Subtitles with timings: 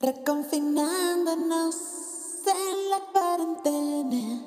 [0.00, 1.76] reconfinándonos
[2.46, 4.42] en la cuarentena.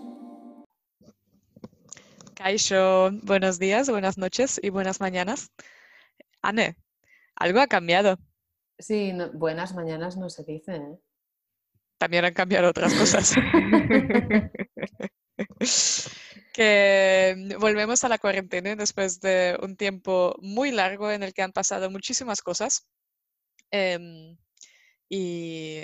[2.35, 5.51] Kaisho, buenos días, buenas noches y buenas mañanas.
[6.41, 6.75] Anne,
[7.35, 8.17] algo ha cambiado.
[8.79, 10.99] Sí, no- buenas mañanas no se dice, ¿eh?
[11.99, 13.35] También han cambiado otras cosas.
[16.53, 21.51] que volvemos a la cuarentena después de un tiempo muy largo en el que han
[21.51, 22.87] pasado muchísimas cosas.
[23.69, 24.35] Em,
[25.13, 25.81] y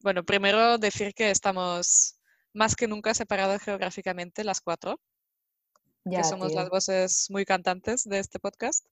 [0.00, 2.20] bueno, primero decir que estamos
[2.52, 5.00] más que nunca separados geográficamente las cuatro,
[6.04, 6.60] Ya, que somos tío.
[6.60, 8.84] las voces muy cantantes de este podcast.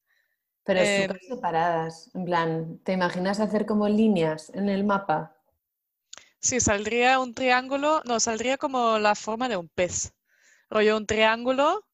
[0.65, 2.11] Pero em, súper separadas.
[2.15, 5.37] En plan, ¿te imaginas hacer como líneas en el mapa?
[6.41, 10.13] Sí, saldría un triángulo, no, saldría como la forma de un pez.
[10.71, 11.85] Rollo un triángulo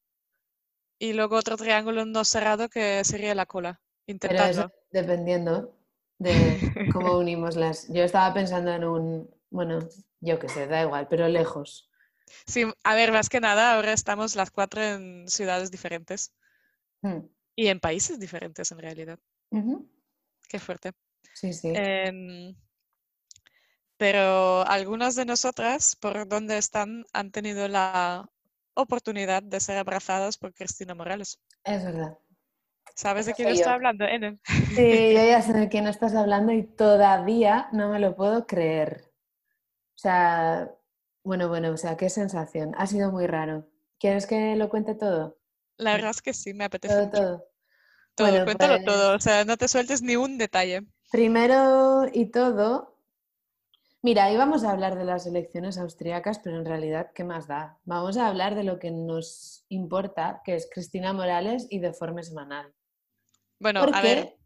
[0.98, 3.80] y luego otro triángulo no cerrado que sería la cola.
[4.24, 4.72] Pero eso Intentadlo.
[4.90, 5.74] dependiendo
[6.22, 6.58] de
[6.92, 7.88] cómo unimos las.
[7.88, 9.30] Yo estaba pensando en un.
[9.50, 9.80] Bueno,
[10.20, 11.90] yo qué sé, da igual, pero lejos.
[12.46, 16.32] Sí, a ver, más que nada, ahora estamos las cuatro en ciudades diferentes
[17.04, 17.26] Hmm.
[17.56, 19.18] y en países diferentes en realidad.
[20.48, 20.92] Qué fuerte.
[21.34, 21.72] Sí, sí.
[21.74, 22.54] Em,
[23.96, 28.30] pero algunas de nosotras, por donde están, han tenido la
[28.74, 31.40] oportunidad de ser abrazadas por Cristina Morales.
[31.64, 32.18] Es verdad.
[32.94, 33.70] ¿Sabes de quién estoy yo.
[33.74, 34.40] hablando, Enen?
[34.74, 39.12] Sí, yo ya sé de quién estás hablando y todavía no me lo puedo creer.
[39.94, 40.70] O sea,
[41.24, 42.74] bueno, bueno, o sea, qué sensación.
[42.76, 43.68] Ha sido muy raro.
[43.98, 45.38] ¿Quieres que lo cuente todo?
[45.76, 47.20] La verdad es que sí, me apetece Todo, mucho.
[47.22, 47.48] todo.
[48.14, 50.82] Todo, Bueno, cuéntalo pues- todo, o sea, no te sueltes ni un detalle.
[51.10, 52.91] Primero y todo,
[54.02, 57.78] mira, íbamos a hablar de las elecciones austríacas, pero en realidad, ¿qué más da?
[57.84, 62.74] Vamos a hablar de lo que nos importa, que es Cristina Morales y Deforme Semanal.
[63.58, 64.14] Bueno, ¿Por a qué?
[64.14, 64.36] ver,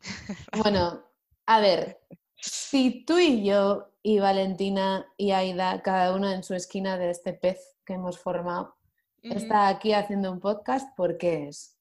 [0.62, 1.04] Bueno,
[1.46, 2.00] a ver,
[2.36, 7.32] si tú y yo y Valentina y Aida, cada uno en su esquina de este
[7.32, 8.76] pez que hemos formado,
[9.22, 11.76] está aquí haciendo un podcast, ¿por qué es?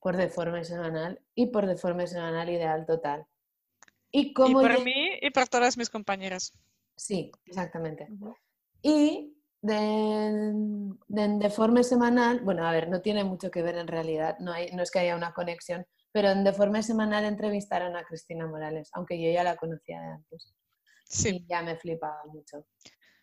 [0.00, 3.26] Por Deforme Semanal y por Deforme Semanal Ideal Total.
[4.10, 6.52] Y y como por mí y por todas mis compañeras.
[6.96, 8.08] Sí, exactamente.
[8.82, 9.74] Y de,
[11.08, 14.52] de en Deforme Semanal, bueno, a ver, no tiene mucho que ver en realidad, no,
[14.52, 18.90] hay, no es que haya una conexión, pero en Deforme Semanal entrevistaron a Cristina Morales,
[18.94, 20.54] aunque yo ya la conocía de antes.
[21.04, 22.66] Sí, Y ya me flipaba mucho.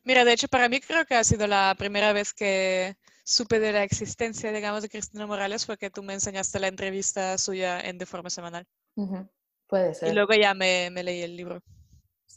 [0.04, 3.72] mira, de hecho, para mí creo que ha sido la primera vez que supe de
[3.72, 7.98] la existencia, digamos, de Cristina Morales, fue que tú me enseñaste la entrevista suya en
[7.98, 8.66] Deforme Semanal.
[8.96, 9.28] Ujú,
[9.68, 10.14] Puede Y ser.
[10.14, 11.62] luego ya me, me leí el libro,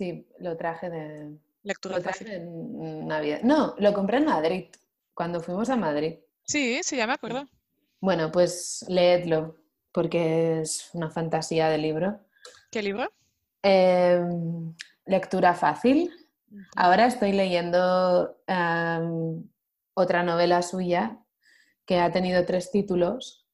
[0.02, 1.38] Sí, lo traje de...
[1.62, 2.34] Lectura Lo traje fácil.
[2.34, 3.42] en Navidad.
[3.44, 4.64] No, lo compré en Madrid,
[5.14, 6.18] cuando fuimos a Madrid.
[6.42, 7.46] Sí, sí, ya me acuerdo.
[8.00, 9.58] Bueno, pues leedlo,
[9.92, 12.18] porque es una fantasía de libro.
[12.72, 13.12] ¿Qué libro?
[13.62, 14.74] Em,
[15.06, 16.10] lectura fácil.
[16.74, 19.48] Ahora estoy leyendo am,
[19.94, 21.16] otra novela suya
[21.86, 23.46] que ha tenido tres títulos.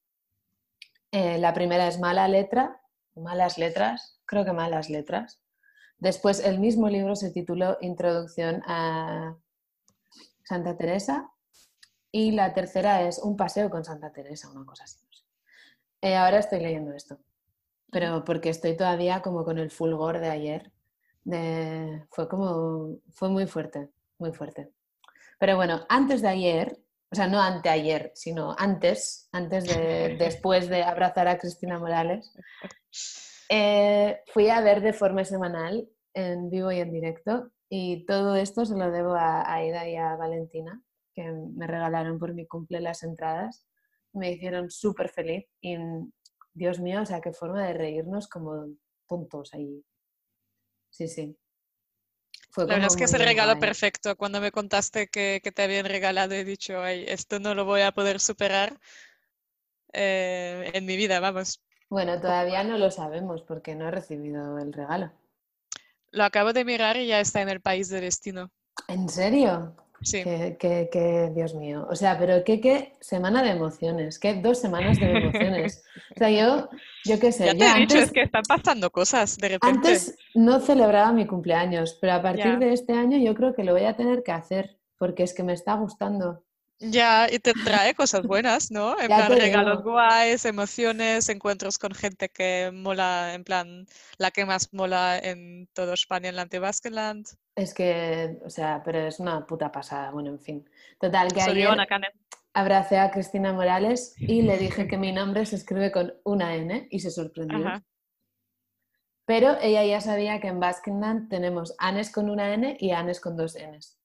[1.12, 2.80] Eh, la primera es Mala Letra,
[3.16, 5.42] Malas Letras, creo que Malas Letras.
[5.98, 9.36] Después el mismo libro se tituló Introducción a
[10.44, 11.30] Santa Teresa
[12.12, 14.98] y la tercera es Un paseo con Santa Teresa, una cosa así.
[16.00, 17.18] Eh, ahora estoy leyendo esto,
[17.90, 20.72] pero porque estoy todavía como con el fulgor de ayer.
[21.24, 24.70] De, fue como, fue muy fuerte, muy fuerte.
[25.38, 26.78] Pero bueno, antes de ayer,
[27.10, 32.32] o sea, no anteayer, sino antes, antes de, después de abrazar a Cristina Morales,
[33.48, 38.76] eh, fui a ver Deforme Semanal en vivo y en directo y todo esto se
[38.76, 40.82] lo debo a Aida y a Valentina,
[41.14, 43.66] que me regalaron por mi cumple las entradas.
[44.12, 45.76] Me hicieron súper feliz y,
[46.54, 48.66] Dios mío, o sea, qué forma de reírnos como
[49.06, 49.84] tontos ahí.
[50.90, 51.36] Sí, sí.
[52.50, 53.60] Fue La verdad es que es el regalo guay.
[53.60, 54.16] perfecto.
[54.16, 57.82] Cuando me contaste que, que te habían regalado, he dicho, ay, esto no lo voy
[57.82, 58.80] a poder superar
[59.92, 61.62] eh, en mi vida, vamos.
[61.90, 65.10] Bueno, todavía no lo sabemos porque no he recibido el regalo.
[66.10, 68.50] Lo acabo de mirar y ya está en el país de destino.
[68.88, 69.74] ¿En serio?
[70.00, 70.22] Sí.
[70.22, 71.86] Que, que- que, Dios mío.
[71.90, 75.82] O sea, pero qué, qué semana de emociones, qué dos semanas de emociones.
[76.14, 76.68] O sea, yo,
[77.04, 79.48] yo qué sé, Ya yo te he dicho, antes, es que están pasando cosas de
[79.48, 79.76] repente.
[79.88, 82.56] antes no celebraba mi cumpleaños, pero a partir Ya.
[82.58, 85.42] de este año yo creo que lo voy a tener que hacer porque es que
[85.42, 86.44] me está gustando.
[86.80, 88.92] Ya, y te trae cosas buenas, ¿no?
[89.00, 89.92] En Ya plan, regalos digo.
[89.92, 93.86] guays, emociones, encuentros con gente que mola, en plan,
[94.16, 97.26] la que más mola en todo España, en la Antibaskeland.
[97.56, 100.12] Es que, o sea, pero es una puta pasada.
[100.12, 100.70] Bueno, en fin.
[101.00, 101.68] Total, que ayer
[102.54, 106.86] abracé a Cristina Morales y le dije que mi nombre se escribe con una N
[106.90, 107.66] y se sorprendió.
[107.66, 107.82] Ajá.
[109.26, 113.36] Pero ella ya sabía que en Basketland tenemos Anes con una N y Anes con
[113.36, 113.97] dos Ns.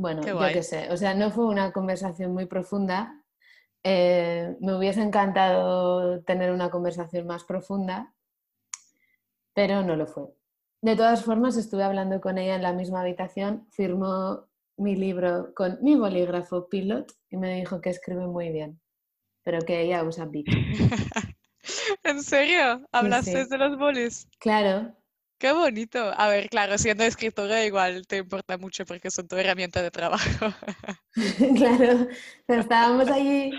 [0.00, 3.22] Bueno, Qué yo qué sé, o sea, no fue una conversación muy profunda.
[3.82, 8.14] Eh, me hubiese encantado tener una conversación más profunda,
[9.52, 10.28] pero no lo fue.
[10.80, 14.48] De todas formas, estuve hablando con ella en la misma habitación, firmó
[14.78, 18.80] mi libro con mi bolígrafo Pilot y me dijo que escribe muy bien,
[19.42, 20.46] pero que ella usa Bic.
[22.04, 22.86] ¿En serio?
[22.90, 23.50] ¿Hablaste sí.
[23.50, 24.26] de los bolis?
[24.38, 24.96] Claro,
[25.40, 26.12] Qué bonito.
[26.18, 30.46] A ver, claro, siendo escritora igual te importa mucho porque son tu herramienta de trabajo.
[31.56, 32.08] claro,
[32.44, 33.50] pero estábamos allí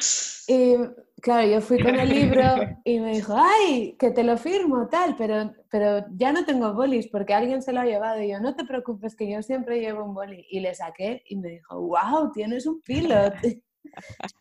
[0.47, 0.75] y
[1.23, 2.43] claro, yo fui con el libro
[2.85, 7.07] y me dijo, ay, que te lo firmo, tal, pero, pero ya no tengo bolis
[7.07, 10.05] porque alguien se lo ha llevado y yo, no te preocupes que yo siempre llevo
[10.05, 13.33] un boli y le saqué y me dijo, wow, tienes un pilot.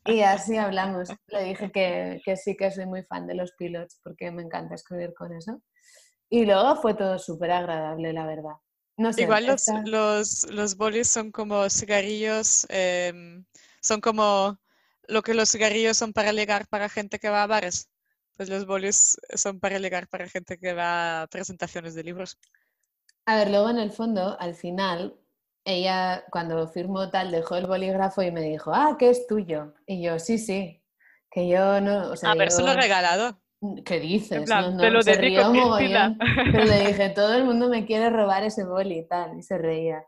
[0.04, 1.08] Y así hablamos.
[1.28, 4.74] Le dije que, que sí que soy muy fan de los pilots porque me encanta
[4.74, 5.62] escribir con eso.
[6.30, 8.54] Y luego fue todo súper agradable, la verdad.
[8.96, 13.44] No sé, Igual los, los, los bolis son como cigarrillos, em,
[13.80, 14.58] son como
[15.08, 17.88] lo que los cigarrillos son para ligar para gente que va a bares.
[18.36, 22.38] Pues los bolis son para ligar para gente que va a presentaciones de libros.
[23.26, 25.14] A ver, luego en el fondo, al final,
[25.64, 29.74] ella cuando firmó tal dejó el bolígrafo y me dijo, ah, que es tuyo.
[29.86, 30.82] Y yo, sí, sí,
[31.30, 33.38] que yo no, o sea, A ver, se lo he yo- regalado.
[33.84, 34.44] ¿Qué dices?
[34.44, 36.08] Plan, no, te no, lo se dedico, rió Cristina.
[36.08, 36.18] mogollón.
[36.52, 39.58] Pero le dije, todo el mundo me quiere robar ese boli y tal, y se
[39.58, 40.04] reía.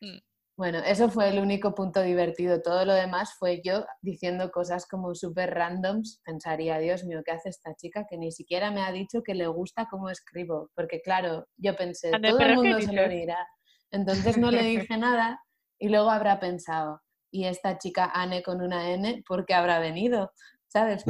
[0.00, 0.18] Mm.
[0.58, 2.62] Bueno, eso fue el único punto divertido.
[2.62, 6.22] Todo lo demás fue yo diciendo cosas como súper randoms.
[6.24, 8.06] Pensaría, Dios mío, ¿qué hace esta chica?
[8.08, 10.70] Que ni siquiera me ha dicho que le gusta cómo escribo.
[10.74, 13.46] Porque claro, yo pensé, Ande, todo el ¿pero qué mundo se lo dirá.
[13.90, 15.42] Entonces no le dije nada
[15.78, 20.32] y luego habrá pensado, ¿y esta chica Anne con una N por qué habrá venido?
[20.76, 21.04] ¿Sabes?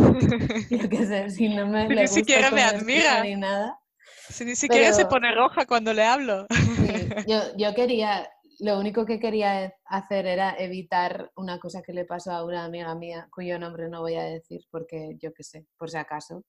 [0.70, 3.24] Yo qué sé, si no me Si le ni siquiera me admira.
[3.24, 3.76] ni nada.
[4.28, 6.46] Si ni siquiera se Pero- pone roja cuando le hablo.
[6.50, 6.56] Sí,
[7.28, 8.30] yo, yo quería,
[8.60, 12.94] lo único que quería hacer era evitar una cosa que le pasó a una amiga
[12.94, 16.44] mía, cuyo nombre no voy a decir porque yo qué sé, por si acaso.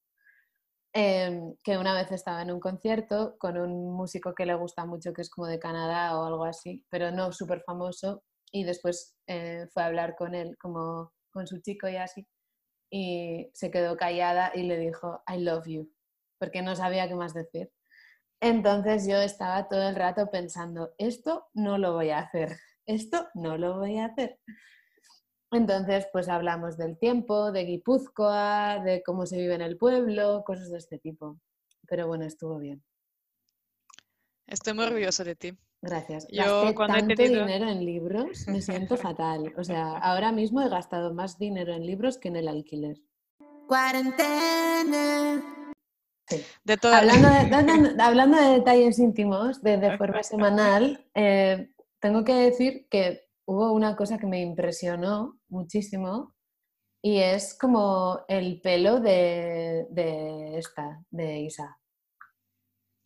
[0.94, 5.12] Em, que una vez estaba en un concierto con un músico que le gusta mucho,
[5.12, 8.22] que es como de Canadá o algo así, pero no súper famoso,
[8.52, 12.26] y después eh, fue a hablar con él, como con su chico y así,
[12.90, 15.92] y se quedó callada y le dijo, I love you,
[16.40, 17.72] porque no sabía qué más decir.
[18.40, 23.58] Entonces yo estaba todo el rato pensando, esto no lo voy a hacer, esto no
[23.58, 24.40] lo voy a hacer.
[25.52, 30.70] Entonces, pues hablamos del tiempo, de Guipúzcoa, de cómo se vive en el pueblo, cosas
[30.72, 31.40] de este tipo.
[31.88, 32.84] Pero bueno, estuvo bien.
[34.46, 35.58] Estoy muy orgulloso de ti.
[35.82, 36.28] Gracias.
[36.32, 39.54] Yo Gasté cuando he tanto tenido- dinero en libros, me siento fatal.
[39.58, 42.98] O sea, ahora mismo he gastado más dinero en libros que en el alquiler.
[43.68, 45.44] Cuarentena.
[46.30, 46.44] Sí.
[46.64, 51.70] De todas Hablando de, hablando- hablando de detalles íntimos de, de forma semanal, eh,
[52.02, 56.34] tengo que decir que hubo una cosa que me impresionó muchísimo
[57.02, 61.78] y es como el pelo de, de esta, de Isa.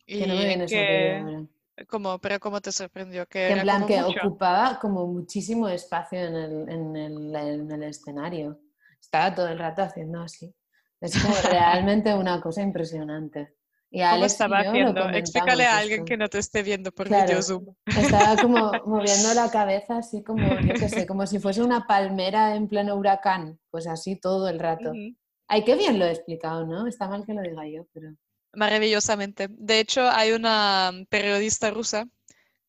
[0.06, 1.46] Que no me viene que.
[1.86, 4.20] Como, pero cómo te sorprendió que Que en plan que mucho.
[4.26, 8.60] ocupaba como muchísimo espacio en el, en el- en el escenario.
[9.00, 10.54] Estaba todo el rato haciendo así.
[11.00, 13.54] Es como realmente una cosa impresionante.
[13.90, 15.08] Y ¿Cómo y estaba yo lo haciendo?
[15.10, 16.04] Explícale a alguien esto.
[16.06, 17.26] que no te esté viendo por Claro.
[17.26, 17.74] videozoom.
[17.84, 22.54] Estaba como moviendo la cabeza así como, yo qué sé, como si fuese una palmera
[22.56, 23.58] en pleno huracán.
[23.70, 24.90] Pues así todo el rato.
[24.90, 25.14] Ujú.
[25.48, 26.86] Ay, qué bien lo he explicado, ¿no?
[26.86, 28.08] Está mal que lo diga yo, pero...
[28.54, 29.48] Maravillosamente.
[29.50, 32.04] De hecho, hay una mm, periodista rusa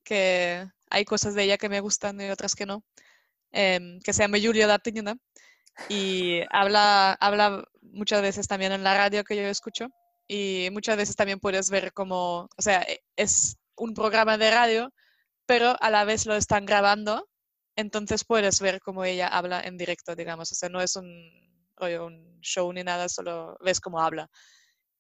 [0.03, 2.83] que hay cosas de ella que me gustan y otras que no,
[3.51, 5.15] em, que se llama Yulia Latinina
[5.89, 9.87] y habla, habla muchas veces también en la radio que yo escucho
[10.27, 14.93] y muchas veces también puedes ver como, o sea, e- es un programa de radio,
[15.47, 17.29] pero a la vez lo están grabando,
[17.77, 21.07] entonces puedes ver cómo ella habla en directo, digamos, o sea, no es un,
[21.81, 24.29] un show ni nada, solo ves cómo habla.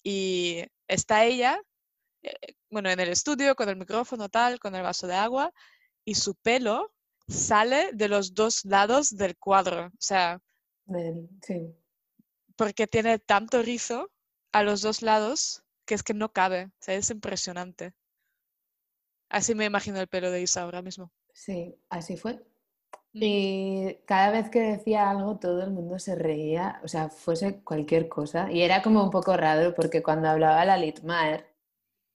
[0.03, 1.61] Y está ella,
[2.21, 5.51] eh, bueno, en el estudio con el micrófono tal, con el vaso de agua,
[6.05, 6.93] y su pelo
[7.27, 10.39] sale de los dos lados del cuadro, o sea,
[11.41, 11.73] sí.
[12.57, 14.11] porque tiene tanto rizo
[14.51, 17.93] a los dos lados que es que no cabe, o sea, es impresionante.
[19.29, 21.11] Así me imagino el pelo de Isa ahora mismo.
[21.33, 22.39] Sí, así fue.
[23.13, 28.09] Y cada vez que decía algo todo el mundo se reía, o sea, fuese cualquier
[28.09, 28.51] cosa.
[28.51, 31.53] Y era como un poco raro porque cuando hablaba la Litmaer,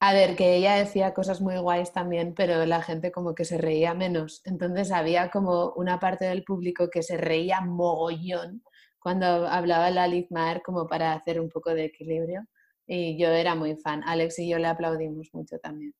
[0.00, 3.58] a ver, que ella decía cosas muy guays también, pero la gente como que se
[3.58, 4.42] reía menos.
[4.44, 8.62] Entonces había como una parte del público que se reía mogollón
[8.98, 12.46] cuando hablaba la Litmaer como para hacer un poco de equilibrio.
[12.86, 14.02] Y yo era muy fan.
[14.04, 15.94] Alex y yo le aplaudimos mucho también.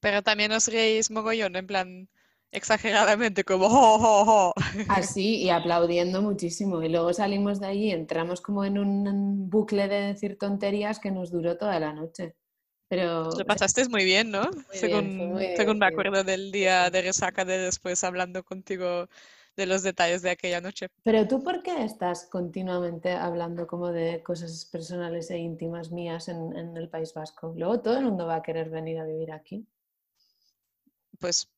[0.00, 2.08] Pero también os reís mogollón, en plan
[2.52, 4.52] exageradamente, como "Jo, jo, jo".
[4.88, 6.82] Así, y aplaudiendo muchísimo.
[6.82, 11.30] Y luego salimos de allí entramos como en un bucle de decir tonterías que nos
[11.30, 12.34] duró toda la noche.
[12.88, 14.50] Pero Lo pasasteis muy bien, ¿no?
[14.72, 19.08] según, muy según me acuerdo del día de resaca de después hablando contigo
[19.56, 20.88] de los detalles de aquella noche.
[21.04, 26.56] Pero tú, ¿por qué estás continuamente hablando como de cosas personales e íntimas mías en,
[26.56, 27.52] en el País Vasco?
[27.56, 29.66] Luego todo el mundo va a querer venir a vivir aquí.
[31.20, 31.48] Pues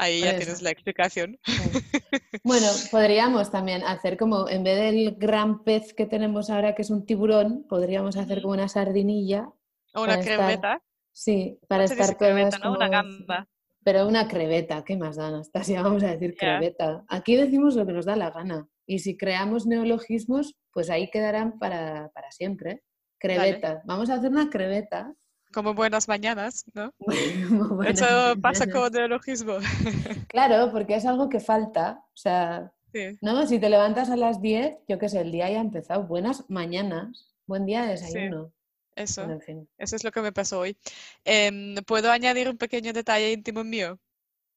[0.00, 1.38] ahí ya tienes la explicación.
[2.42, 6.90] Bueno, podríamos también hacer como, en vez del gran pez que tenemos ahora, que es
[6.90, 9.50] un tiburón, podríamos hacer como una sardinilla.
[9.94, 10.82] O una estar creveta.
[11.12, 12.72] Sí, para estar creveta, ¿no?
[12.72, 13.48] Una como- gamba.
[13.84, 15.82] Pero una creveta, ¿qué más da, Anastasia?
[15.82, 17.04] Vamos a decir creveta.
[17.08, 18.68] Aquí decimos lo que nos da la gana.
[18.86, 22.82] Y si creamos neologismos, pues ahí quedarán para, para siempre.
[23.18, 23.82] Creveta.
[23.84, 25.14] Vamos a hacer una creveta.
[25.52, 26.94] Como buenas mañanas, ¿no?
[27.84, 28.06] Eso
[28.40, 29.58] pasa con neologismo.
[30.28, 32.04] Claro, porque es algo que falta.
[32.06, 33.18] O sea, Sí.
[33.20, 33.46] ¿no?
[33.46, 36.04] Si te levantas a las 10, yo qué sé, el día ya ha empezado.
[36.04, 37.32] Buenas mañanas.
[37.46, 38.04] Buen día de Sí.
[38.04, 38.52] desayuno.
[38.96, 39.68] Eso, Bueno, en fin.
[39.78, 40.76] eso es lo que me pasó hoy.
[41.24, 43.98] Em, ¿puedo añadir un pequeño detalle íntimo mío?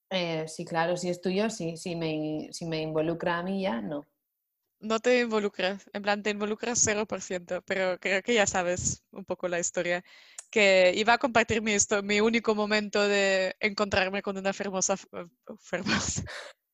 [0.10, 1.78] Eh, sí, claro, si es tuyo, sí.
[1.78, 4.06] Si me, si me involucra a mí ya, no.
[4.80, 9.48] No te involucras, en plan te involucras 0%, pero creo que ya sabes un poco
[9.48, 10.04] la historia.
[10.54, 16.24] Que iba a compartir mi, mi único momento de encontrarme con una eh, fermosa,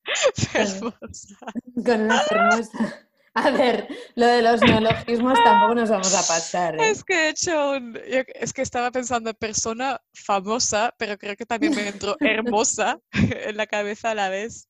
[0.34, 1.36] fermosa.
[1.82, 3.08] Con una hermosa.
[3.32, 6.90] A ver, lo de los neologismos tampoco nos vamos a pasar, ¿eh?
[6.90, 11.46] Es que he hecho un, yo- es que estaba pensando persona famosa, pero creo que
[11.46, 14.68] también me entró hermosa en la cabeza a la vez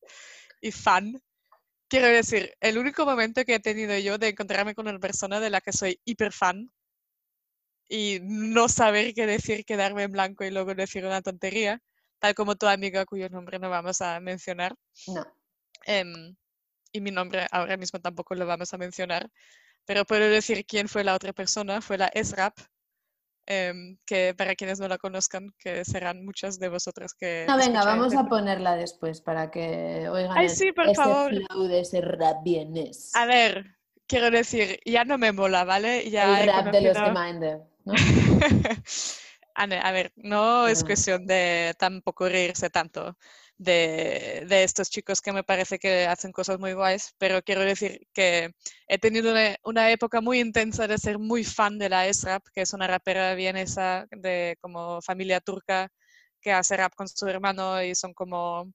[0.60, 1.20] y fan.
[1.88, 5.50] Quiero decir, el único momento que he tenido yo de encontrarme con una persona de
[5.50, 6.70] la que soy hiper fan
[7.92, 11.82] y no saber qué decir, quedarme en blanco y luego decir una tontería,
[12.20, 14.75] tal como tu amiga cuyo nombre no vamos a mencionar.
[15.09, 15.26] No.
[15.87, 16.37] em,
[16.92, 19.28] y mi nombre ahora mismo tampoco lo vamos a mencionar,
[19.87, 22.59] pero puedo decir quién fue la otra persona, fue la SRAP,
[23.47, 27.44] em, que para quienes no la conozcan, que serán muchas de vosotras que...
[27.49, 31.32] No, venga, vamos a ponerla después para que oigan Ay, el- sí, por ese favor.
[31.32, 33.11] flow de ese rap bienes.
[33.16, 36.09] A ver, quiero decir, ya no me mola, ¿vale?
[36.11, 37.61] Ya el rap de los conocido- Gemeinde,
[39.68, 39.76] ¿no?
[39.82, 43.16] A ver, no es cuestión de tampoco reírse tanto
[43.59, 48.06] de, de estos chicos que me parece que hacen cosas muy guays, pero quiero decir
[48.14, 48.52] que
[48.88, 52.62] he tenido una, una época muy intensa de ser muy fan de la S-Rap, que
[52.62, 55.90] es una rapera vienesa de como familia turca
[56.40, 58.73] que hace rap con su hermano y son como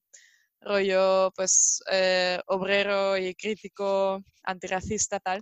[0.62, 5.42] rollo pues eh, obrero y crítico, antirracista tal,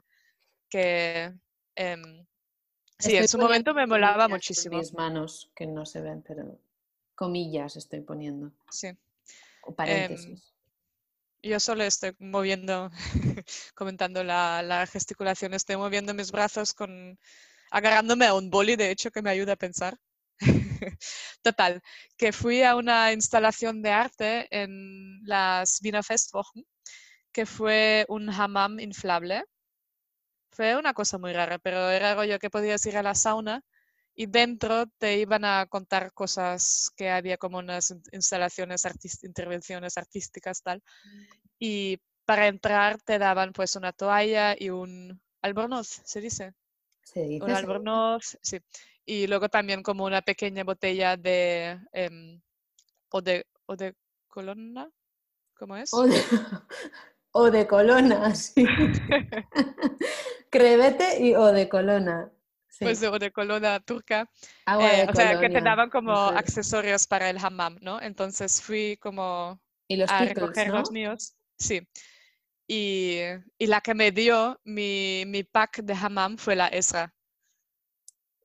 [0.69, 1.31] que
[1.75, 2.25] em,
[3.03, 4.77] sí, en su momento me molaba muchísimo.
[4.77, 6.59] Mis manos, que no se ven, pero
[7.15, 8.51] comillas estoy poniendo.
[8.69, 8.89] Sí.
[9.63, 10.53] O paréntesis.
[11.41, 12.89] Yo solo estoy moviendo,
[13.75, 17.19] comentando la, la gesticulación, estoy moviendo mis brazos con,
[17.69, 19.97] agarrándome a un boli, de hecho, que me ayuda a pensar.
[21.41, 21.81] Total,
[22.17, 26.65] que fui a una instalación de arte en las Wiener Festwochen,
[27.31, 29.43] que fue un hammam inflable.
[30.53, 33.61] Fue una cosa muy rara, pero era rollo que podías ir a la sauna
[34.15, 39.97] y dentro te iban a contar cosas que había como unas in- instalaciones, artis- intervenciones
[39.97, 40.83] artísticas, tal.
[41.57, 46.53] Y para entrar te daban pues una toalla y un albornoz, ¿se dice?
[47.01, 47.43] ¿Se dice?
[47.43, 48.59] Un albornoz, sí.
[49.05, 52.39] Y luego también como una pequeña botella de em,
[53.09, 53.95] o de o de
[54.27, 54.89] colonna,
[55.57, 55.91] ¿cómo es?
[55.93, 56.13] O de,
[57.31, 58.65] o de colona, sí.
[60.53, 62.31] Crevete y o de colona.
[62.67, 62.85] Sí.
[62.85, 64.29] Pues de, o de colonna turca.
[64.65, 66.37] Agua Eh, de o sea, que te daban como mujer.
[66.37, 68.01] accesorios para el hammam, ¿no?
[68.01, 70.79] Entonces fui como Y los a pickles, recoger ¿no?
[70.79, 71.35] los míos.
[71.57, 71.87] Sí.
[72.67, 73.19] Y,
[73.57, 77.13] y la que me dio mi, mi pack de hammam fue la Esra.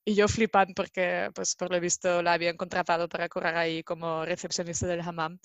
[0.04, 4.24] Y yo flipando porque, pues por lo visto, la habían contratado para correr ahí como
[4.24, 5.38] recepcionista del hammam.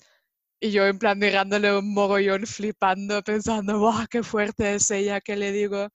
[0.60, 5.20] Y yo en plan mirándole un mogollón, flipando, pensando, ¡wow, qué fuerte es ella!
[5.20, 5.88] ¿Qué le digo?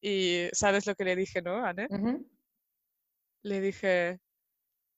[0.00, 1.88] Y ¿sabes lo que le dije, no, Anne?
[3.42, 4.20] Le dije,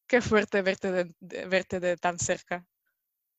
[0.06, 2.66] qué fuerte verte de, de- verte de tan cerca.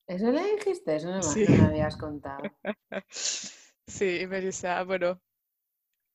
[0.07, 0.95] ¿Eso le dijiste?
[0.95, 1.45] Eso no me, Sí.
[1.45, 2.43] me habías contado.
[3.87, 5.21] Sí, y me dice, ah, bueno,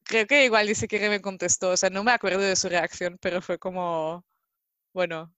[0.04, 3.18] creo que igual ni siquiera me contestó, o sea, no me acuerdo de su reacción,
[3.20, 4.24] pero fue como,
[4.94, 5.34] bueno,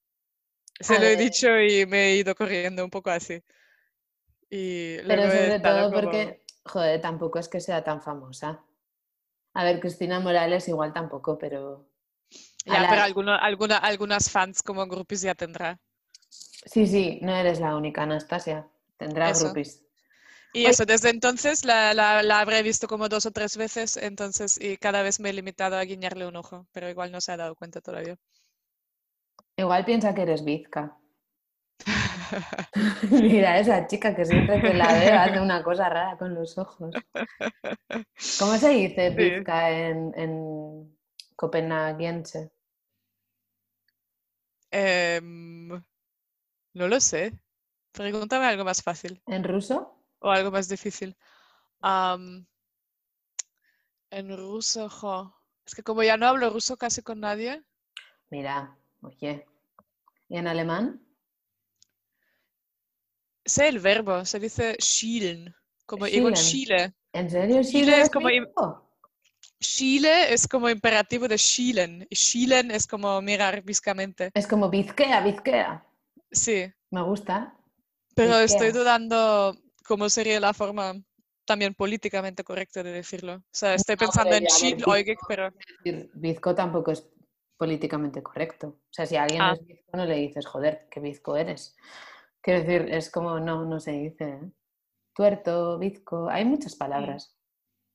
[0.79, 1.19] se A lo he ver.
[1.19, 3.43] dicho y me he ido corriendo un poco así.
[4.51, 8.63] Y Pero sobre todo como- porque, joder, tampoco es que sea tan famosa.
[9.59, 11.85] A ver, Cristina Morales igual tampoco, pero
[12.65, 15.81] Ya, la- pero alguno- alguna- algunas fans como groupies ya tendrá.
[16.31, 18.69] Sí, sí, no eres la única, Anastasia.
[18.99, 19.45] Tendrá Eso.
[19.45, 19.83] groupies.
[20.53, 20.71] Y Oye.
[20.71, 24.77] eso, desde entonces la, la- la habré visto como dos o tres veces, entonces, y
[24.77, 27.57] cada vez me he limitado a guiñarle un ojo, pero igual no se ha dado
[27.57, 28.17] cuenta todavía.
[29.57, 30.97] Igual piensa que eres Vizca.
[33.11, 37.07] Mira, esa chica que siempre que la veo hace una cosa rara con los ojos.
[38.37, 39.17] ¿Cómo se dice Sí.
[39.17, 40.97] Vizca en, en
[41.37, 42.53] copenhaguense?
[44.71, 45.69] Em,
[46.75, 47.39] no lo sé.
[47.93, 49.77] Pregúntame algo más fácil ¿En ruso?
[50.21, 51.17] o algo más difícil.
[54.11, 55.35] En ruso, jo.
[55.65, 57.65] Es que como ya no hablo ruso casi con nadie,
[58.31, 59.45] Mira, oye.
[60.29, 61.03] ¿Y en alemán?
[63.49, 65.55] Sé el verbo, se dice schielen,
[65.87, 66.79] como Egon Schielen.
[66.79, 66.95] Schiele.
[67.13, 67.63] ¿En serio?
[67.63, 68.29] Chile ¿Chile es como?
[69.61, 74.31] Schiele es como imperativo de schielen y es como mirar viscamente.
[74.35, 75.85] Es como Vizquea, Vizquea.
[76.31, 77.57] Sí, Me gusta.
[78.15, 80.95] pero estoy dudando cómo sería la forma
[81.45, 83.37] también políticamente correcta de decirlo.
[83.37, 85.51] O sea, estoy No, pensando en a Schieleugig, pero
[86.15, 87.09] bizco tampoco es
[87.57, 88.69] políticamente correcto.
[88.69, 89.55] O sea, si alguien Ah.
[89.59, 91.75] es bizco, no le dices, joder, qué bizco eres.
[92.41, 94.25] Quiero decir, es como, no, no se dice.
[94.31, 94.51] ¿eh?
[95.15, 97.35] Tuerto, bizco, hay muchas palabras.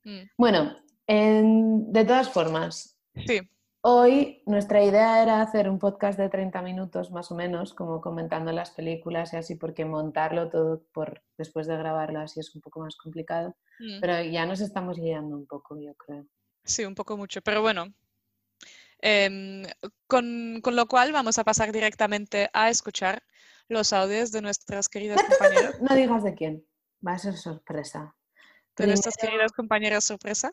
[0.04, 0.76] mm, Bueno,
[1.08, 3.40] en- de todas formas, sí,
[3.82, 8.52] hoy nuestra idea era hacer un podcast de 30 minutos más o menos, como comentando
[8.52, 12.82] las películas y así, porque montarlo todo por, después de grabarlo así es un poco
[12.82, 13.56] más complicado.
[13.80, 16.26] mm, Pero ya nos estamos guiando un poco, yo creo.
[16.66, 17.94] sí, un poco mucho, pero bueno.
[19.06, 19.64] Em,
[20.08, 23.22] con, con lo cual vamos a pasar directamente a escuchar
[23.67, 26.65] los audios de nuestras queridas compañeras, No digas de quién,
[27.05, 28.15] va a ser sorpresa.
[28.77, 30.51] de nuestras queridas compañeras sorpresa.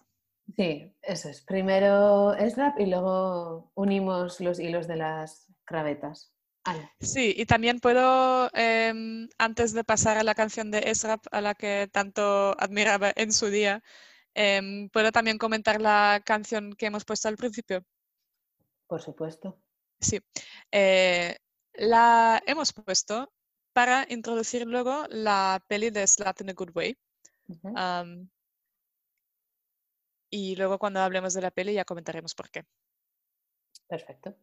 [0.56, 1.42] Sí, eso es.
[1.42, 6.32] Primero es rap y luego unimos los hilos de las cravetas.
[6.64, 6.92] Ala.
[7.00, 11.54] Sí, y también puedo, em, antes de pasar a la canción de Esrap, a la
[11.54, 13.82] que tanto admiraba en su día,
[14.34, 17.82] em, puedo también comentar la canción que hemos puesto al principio.
[18.86, 19.58] Por supuesto.
[20.00, 20.20] Sí,
[20.72, 21.38] eh,
[21.74, 23.32] la hemos puesto
[23.72, 26.96] para introducir luego la peli de Slut in a Good Way.
[27.48, 27.72] Ujú.
[27.76, 28.30] am,
[30.32, 32.64] y luego cuando hablemos de la peli ya comentaremos por qué.
[33.88, 34.34] Perfecto.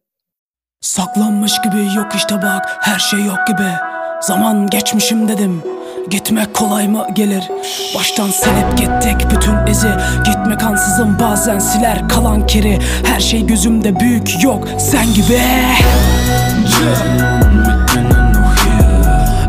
[0.80, 3.72] Saklanmış gibi yok işte bak her şey yok gibi
[4.20, 5.62] Zaman geçmişim dedim
[6.10, 7.48] Gitmek kolay mı gelir
[7.94, 9.90] Baştan silip gittik bütün izi
[10.24, 15.40] Gitmek ansızın bazen siler kalan kiri Her şey gözümde büyük yok sen gibi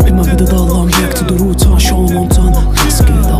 [0.05, 3.38] Immer wieder da lang jagte der Route, schon und dann, was geht ab?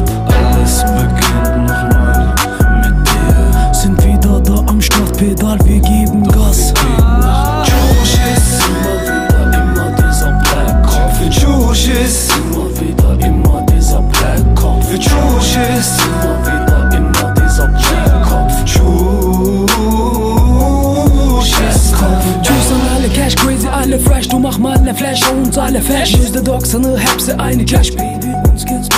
[24.50, 26.14] Alle fresh Du mach mal ne Flash und alle Flash.
[26.14, 28.90] %90'ı hepsi aynı Cash Baby uns geht's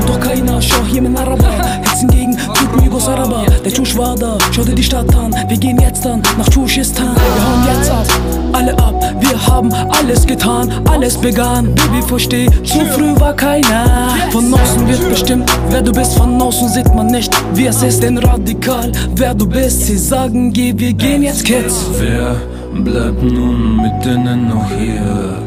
[0.00, 1.46] Und doch keiner schaut hier mit Araba
[1.82, 5.34] Hetzen gegen Typen Jugos Araba Der Tusch war da, schau dir die Stadt an.
[5.48, 8.06] Wir gehen jetzt dann nach Tuschistan Wir hauen jetzt ab,
[8.52, 9.14] alle ab.
[9.20, 11.74] Wir haben alles getan, alles begann.
[11.74, 14.10] Baby versteh, zu früh war keiner.
[14.30, 16.18] Von außen wird bestimmt, wer du bist.
[16.18, 20.52] Von außen sieht man nicht, wie es ist denn radikal Wer du bist, sie sagen
[20.52, 21.86] geh, wir gehen jetzt Kids.
[21.98, 22.36] Wer
[22.82, 25.38] bleibt nun mit denen noch hier?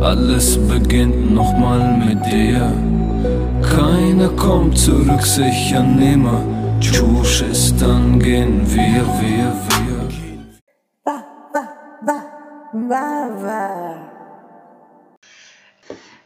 [0.00, 2.72] Alles beginnt nochmal mit dir.
[3.62, 6.40] Keiner kommt zurück, sicher nimmer.
[6.80, 10.08] Josh ist, dann gehen wir, wir, wir.
[11.04, 11.64] Va, va,
[12.02, 12.18] va,
[12.72, 13.96] va, va.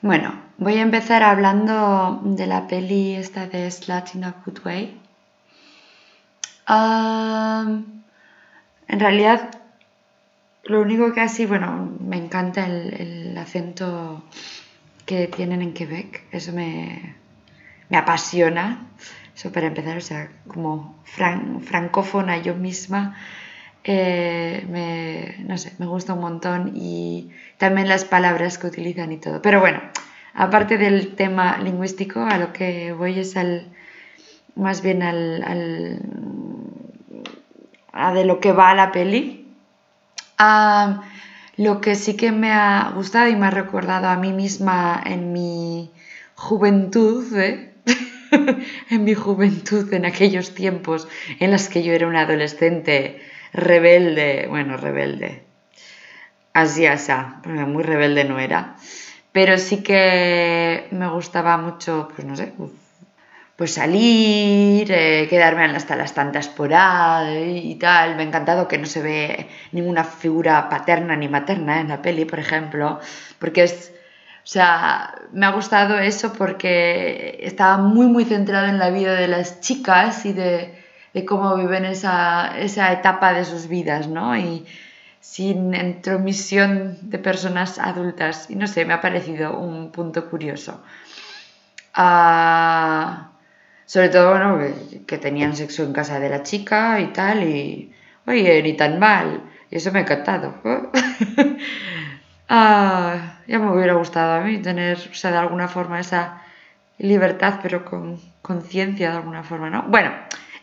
[0.03, 4.96] Bueno, voy a empezar hablando de la peli esta de Slut in a Good Way.
[6.66, 8.03] Am,
[8.88, 9.60] en realidad,
[10.70, 14.24] lo único que así, bueno, me encanta el, el acento
[15.06, 16.22] que tienen en Quebec.
[16.33, 17.16] Eso me,
[17.88, 18.87] me apasiona.
[19.35, 23.16] Eso para empezar, o sea, como fran- francófona yo misma,
[23.85, 29.18] eh, me, no sé, me gusta un montón y también las palabras que utilizan y
[29.18, 29.40] todo.
[29.42, 29.80] Pero bueno,
[30.35, 33.68] aparte del tema lingüístico, a lo que voy es al,
[34.56, 36.00] más bien al, al-
[37.92, 39.39] a de lo que va la peli.
[41.57, 45.33] Lo que sí que me ha gustado y me ha recordado a mí misma en
[45.33, 45.90] mi
[46.35, 47.74] juventud, ¿eh?
[48.90, 53.20] en mi juventud, en aquellos tiempos en los que yo era una adolescente
[53.53, 55.42] rebelde, bueno, rebelde,
[56.55, 57.12] así, así,
[57.44, 58.76] muy rebelde no era,
[59.33, 62.55] pero sí que me gustaba mucho, pues no sé,
[63.61, 68.16] pues salir, eh, quedarme hasta las tantas por ahí y tal.
[68.16, 72.25] Me ha encantado que no se ve ninguna figura paterna ni materna en la peli,
[72.25, 73.01] por ejemplo,
[73.38, 73.92] porque es,
[74.37, 79.29] o sea, me ha gustado eso porque estaba muy, muy centrado en la vida de
[79.29, 80.83] las chicas y de,
[81.29, 84.35] cómo viven esa, esa etapa de sus vidas, ¿no?
[84.38, 84.64] Y,
[85.20, 88.49] sin intromisión de personas adultas.
[88.49, 90.83] Y no sé, me ha parecido un punto curioso.
[91.92, 93.30] Ah,
[93.90, 94.59] sobre todo, bueno,
[95.07, 97.92] que, tenían sexo en casa de la chica y tal, y
[98.26, 99.42] oye, ni tan mal.
[99.70, 100.61] Y eso me ha encantado.
[102.48, 106.42] ah, ya me hubiera gustado a mí tener, o sea, de alguna forma esa
[106.98, 109.83] libertad, pero con conciencia de alguna forma, ¿no?
[109.88, 110.12] Bueno,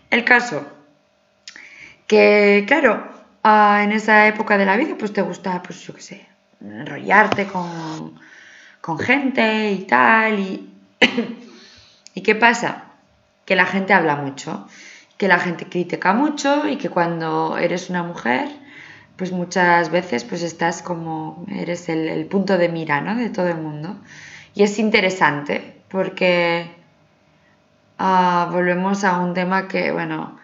[0.09, 0.65] el caso,
[2.07, 3.17] que claro,
[3.49, 6.27] Ah, en esa época de la vida, pues te gusta, pues yo qué sé,
[6.59, 8.19] enrollarte con,
[8.81, 10.37] con gente y tal.
[10.37, 10.69] Y,
[12.13, 12.86] ¿Y qué pasa?
[13.47, 14.67] Que la gente habla mucho,
[15.17, 18.47] que la gente critica mucho y que cuando eres una mujer,
[19.15, 23.15] pues muchas veces pues estás como, eres el, punto de mira, ¿no?
[23.15, 23.97] De todo el mundo.
[24.53, 26.69] Y es interesante porque
[27.97, 30.37] ah, volvemos a un tema que, bueno,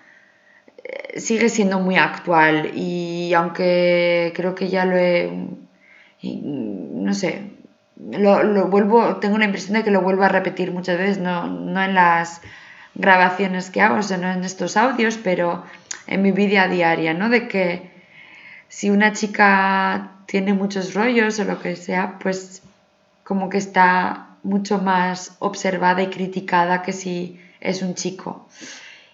[1.17, 5.31] sigue siendo muy actual y aunque creo que ya lo he,
[6.23, 7.51] no sé,
[7.97, 11.83] lo, vuelvo, tengo la impresión de que lo vuelvo a repetir muchas veces, no, no
[11.83, 12.41] en las
[12.95, 15.63] grabaciones que hago, sino en estos audios, pero
[16.07, 17.29] en mi vida diaria, ¿no?
[17.29, 17.91] De que
[18.67, 22.61] si una chica tiene muchos rollos o lo que sea, pues
[23.23, 28.47] como que está mucho más observada y criticada que si es un chico.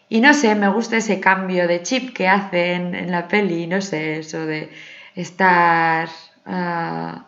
[0.10, 3.82] Y no sé, me gusta ese cambio de chip que hacen en la peli, no
[3.82, 4.70] sé, eso de
[5.16, 6.10] estar...
[6.46, 7.26] Ah,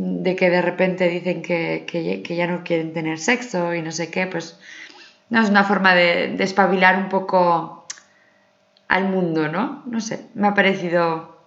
[0.00, 1.84] de que de repente dicen que,
[2.36, 4.56] ya no quieren tener sexo y no sé qué, pues
[5.30, 7.86] no es una forma de, de espabilar un poco
[8.88, 9.82] al mundo, ¿no?
[9.86, 11.38] No sé, me ha parecido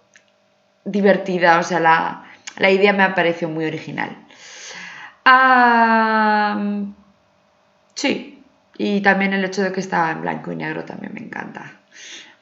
[0.84, 2.24] divertida, o sea, la,
[2.56, 4.16] la idea me ha parecido muy original.
[5.24, 6.60] Ah,
[7.94, 8.44] sí,
[8.78, 11.72] y también el hecho de que estaba en blanco y negro también me encanta.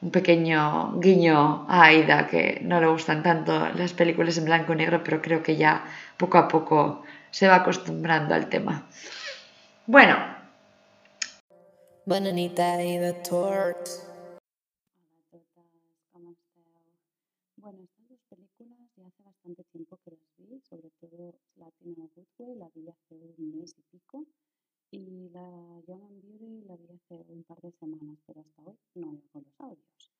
[0.01, 4.77] Un pequeño guiño a Aida, que no le gustan tanto las películas en blanco y
[4.77, 5.83] negro, pero creo que ya
[6.17, 8.83] poco a poco se va acostumbrando al tema.
[9.85, 10.40] Bueno.
[12.03, 13.87] Bananita Aida Tort.
[17.57, 22.55] Bueno, estas dos películas ya hace bastante tiempo que las vi, sobre todo Latino Footway,
[22.55, 24.25] la vi hace un mes y pico.
[24.89, 28.79] Y la Young and Beauty la vi hace un par de semanas, pero hasta hoy
[28.95, 30.11] no oigo los audios.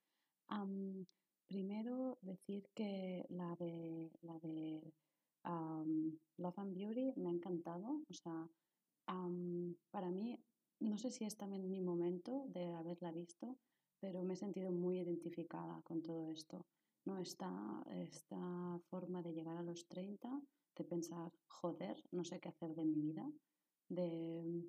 [1.47, 4.93] primero decir que la de, la de
[6.37, 8.03] Love and Beauty me ha encantado.
[8.07, 8.47] O sea,
[9.89, 10.37] para mí,
[10.81, 13.57] no sé si es también mi momento de haberla visto,
[13.99, 16.65] pero me he sentido muy identificada con todo esto.
[17.05, 17.17] ¿no?
[17.17, 20.41] Esta, esta forma de llegar a los 30,
[20.75, 23.31] de pensar, joder, no sé qué hacer de mi vida
[23.91, 24.63] de,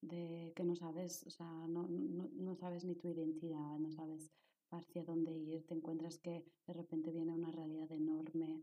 [0.00, 4.30] de que no sabes, o sea, no, no, no, sabes ni tu identidad, no sabes
[4.70, 8.62] hacia dónde ir, te encuentras que de repente viene una realidad enorme.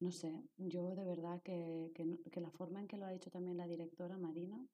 [0.00, 3.30] no sé, yo de verdad que, que, que, la forma en que lo ha dicho
[3.30, 4.66] también la directora Marina,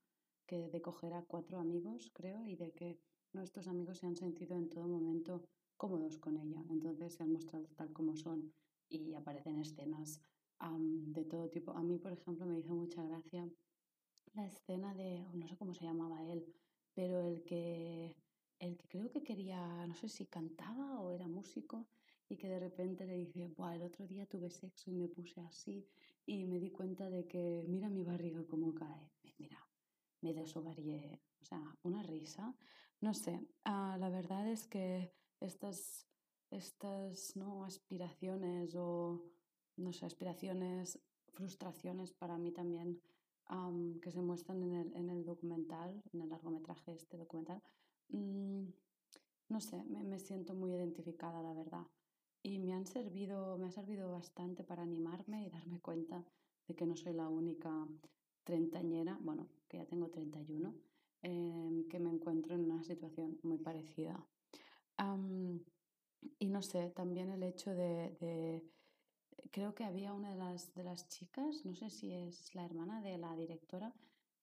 [0.46, 2.98] que de coger a cuatro amigos, creo, y de que
[3.32, 5.44] nuestros amigos se han sentido en todo momento
[5.76, 8.52] cómodos con ella, entonces se han mostrado tal como son
[8.88, 10.20] y aparecen escenas
[10.60, 11.72] de todo tipo.
[11.72, 13.48] A mí, por ejemplo, me hizo mucha gracia
[14.34, 16.44] la escena de, no sé cómo se llamaba él,
[16.94, 18.16] pero el que,
[18.58, 21.88] el que creo que quería, no sé si cantaba o era músico,
[22.28, 25.40] y que de repente le dice, Buah, el otro día tuve sexo y me puse
[25.40, 25.86] así
[26.26, 29.12] y me di cuenta de que mira mi barriga cómo cae,
[30.20, 32.54] me desovarié, o sea, una risa,
[33.00, 36.06] no sé, ah, la verdad es que estas,
[36.50, 37.64] estas ¿no?
[37.64, 39.22] aspiraciones o,
[39.76, 40.98] no sé, aspiraciones,
[41.28, 43.00] frustraciones para mí también
[44.02, 47.62] que se muestran en el, en el, documental, en el largometraje este documental,
[48.08, 48.64] mm,
[49.48, 51.86] no sé, me, me, siento muy identificada, la verdad.
[52.42, 56.24] Y me, han servido, me ha servido bastante para animarme y darme cuenta
[56.66, 57.86] de que no soy la única
[58.46, 60.74] treintañera, bueno, que ya tengo 31,
[61.22, 64.24] eh, que me encuentro en una situación muy parecida.
[66.38, 68.64] y no sé, también el hecho de, de
[69.50, 73.02] creo que había una de las, de las chicas, no sé si es la hermana
[73.02, 73.92] de la directora,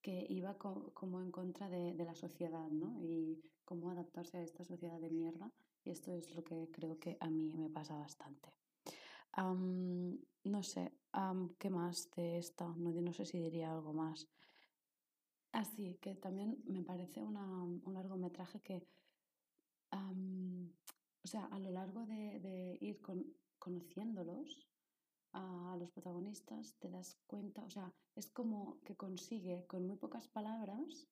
[0.02, 3.00] que iba como en contra de, de, la sociedad, ¿no?
[3.00, 5.50] Y cómo adaptarse a esta sociedad de mierda
[5.82, 8.52] Y esto es lo que creo que a mí me pasa bastante.
[9.42, 12.66] Am, no sé, am, ¿qué más de esta?
[12.76, 14.28] No, sé si diría algo más.
[15.52, 18.86] Así que también me parece una- un largometraje que,
[19.90, 20.72] am,
[21.24, 23.26] o sea, a lo largo de, ir con-
[23.58, 24.68] conociéndolos,
[25.32, 30.28] a los protagonistas, te das cuenta, o sea, es como que consigue con muy pocas
[30.28, 31.08] palabras,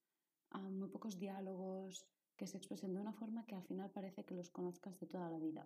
[0.51, 2.07] a muy pocos diálogos,
[2.37, 5.31] que se expresen de una forma que al final parece que los conozcas de toda
[5.31, 5.65] la vida,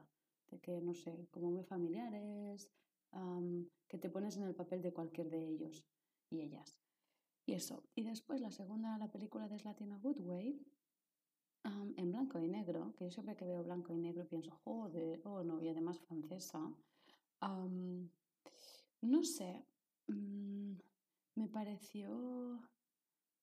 [0.51, 2.71] de que, no sé, como muy familiares,
[3.13, 5.85] am, que te pones en el papel de cualquier de ellos
[6.31, 6.81] y ellas.
[7.45, 7.85] Y eso.
[7.95, 10.61] Y después la segunda, la película de Slatina Goodway,
[11.63, 15.21] am, en blanco y negro, que yo siempre que veo blanco y negro pienso, joder,
[15.25, 16.61] oh no, y además francesa.
[19.03, 19.65] no sé,
[20.09, 20.75] mm,
[21.37, 22.61] me pareció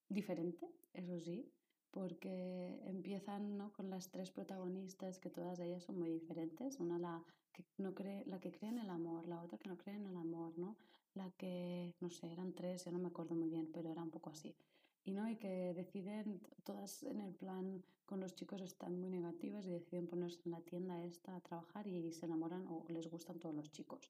[0.10, 1.52] diferente, eso sí,
[1.93, 3.71] porque empiezan ¿no?
[3.71, 6.79] con las tres protagonistas, que todas ellas son muy diferentes.
[6.79, 9.77] Una la que no cree, la que cree en el amor, la otra que no
[9.77, 10.75] cree en el amor, ¿no?
[11.13, 14.10] La que, no sé, eran tres, ya no me acuerdo muy bien, pero era un
[14.10, 14.56] poco así.
[15.03, 19.63] Y no, y que deciden, todas en el plan con los chicos están muy negativas
[19.67, 23.38] y deciden ponerse en la tienda esta a trabajar y se enamoran o les gustan
[23.38, 24.10] todos los chicos.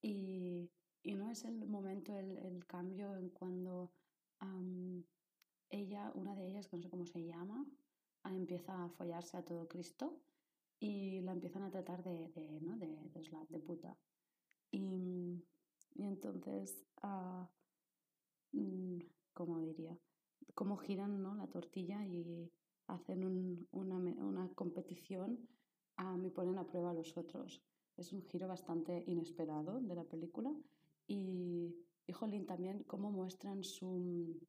[0.00, 0.70] Y,
[1.02, 3.90] y no es el momento, el, el cambio en cuando
[4.38, 5.04] am,
[5.72, 7.66] ella, una de ellas, que no sé cómo se llama,
[8.24, 10.20] empieza a follarse a todo Cristo
[10.78, 12.76] y la empiezan a tratar de, ¿no?
[12.76, 13.96] de, de slut, de puta.
[14.70, 15.44] Y,
[15.94, 16.86] y entonces,
[18.52, 18.98] mm,
[19.32, 19.98] ¿cómo diría?
[20.54, 21.34] Cómo giran ¿no?
[21.34, 22.50] la tortilla y
[22.86, 25.48] hacen un- una, una competición
[25.96, 27.62] ah, y ponen a prueba a los otros.
[27.96, 30.52] Es un giro bastante inesperado de la película
[31.06, 31.74] y,
[32.06, 34.40] y jolín, también cómo muestran su,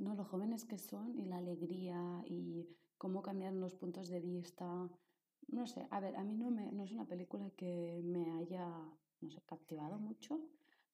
[0.00, 4.66] no, lo jóvenes que son y la alegría y cómo cambian los puntos de vista.
[5.48, 8.66] No sé, a ver, a mí no, me, no es una película que me haya,
[9.20, 10.40] no sé, captivado mucho,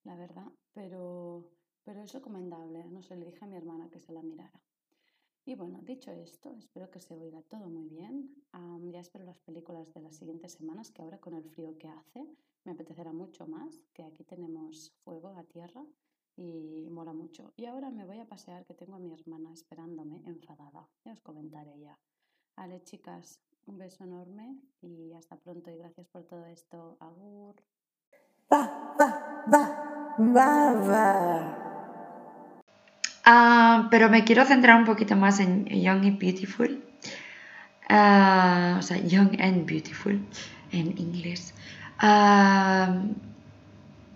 [0.02, 1.48] la verdad, pero,
[1.84, 2.84] pero es recomendable.
[2.90, 4.60] No sé, le dije a mi hermana que se la mirara.
[5.44, 8.34] Y bueno, dicho esto, espero que se oiga todo muy bien.
[8.50, 11.88] Am, ya espero las películas de las siguientes semanas, que ahora con el frío que
[11.88, 12.26] hace
[12.64, 15.86] me apetecerá mucho más, que aquí tenemos fuego a tierra
[16.36, 17.52] y mola mucho.
[17.56, 20.86] Y ahora me voy a pasear, que tengo a mi hermana esperándome, enfadada.
[21.04, 21.98] Ya os comentaré ya.
[22.56, 26.96] Vale, chicas, un beso enorme y hasta pronto y gracias por todo esto.
[27.00, 27.56] Agur.
[33.28, 36.82] Ah, pero me quiero centrar un poquito más en Young y Beautiful.
[37.88, 40.24] Ah, o sea, Young and Beautiful
[40.72, 41.54] en inglés.
[41.98, 43.02] Ah,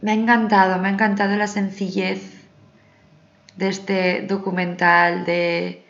[0.03, 2.47] me ha encantado, me ha encantado la sencillez
[3.57, 5.85] de este documental, de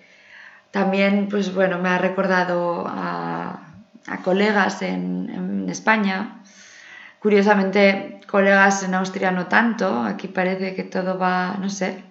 [0.71, 3.67] también, pues bueno, me ha recordado a,
[4.25, 6.43] colegas en, en España.
[7.21, 12.03] Curiosamente, colegas en Austria no tanto, aquí parece que todo va, no sé,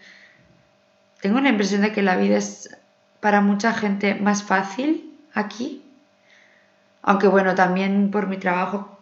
[1.21, 2.77] tengo la impresión de que la vida es
[3.19, 5.83] para mucha gente más fácil aquí.
[7.01, 8.98] Aunque bueno, también por mi trabajo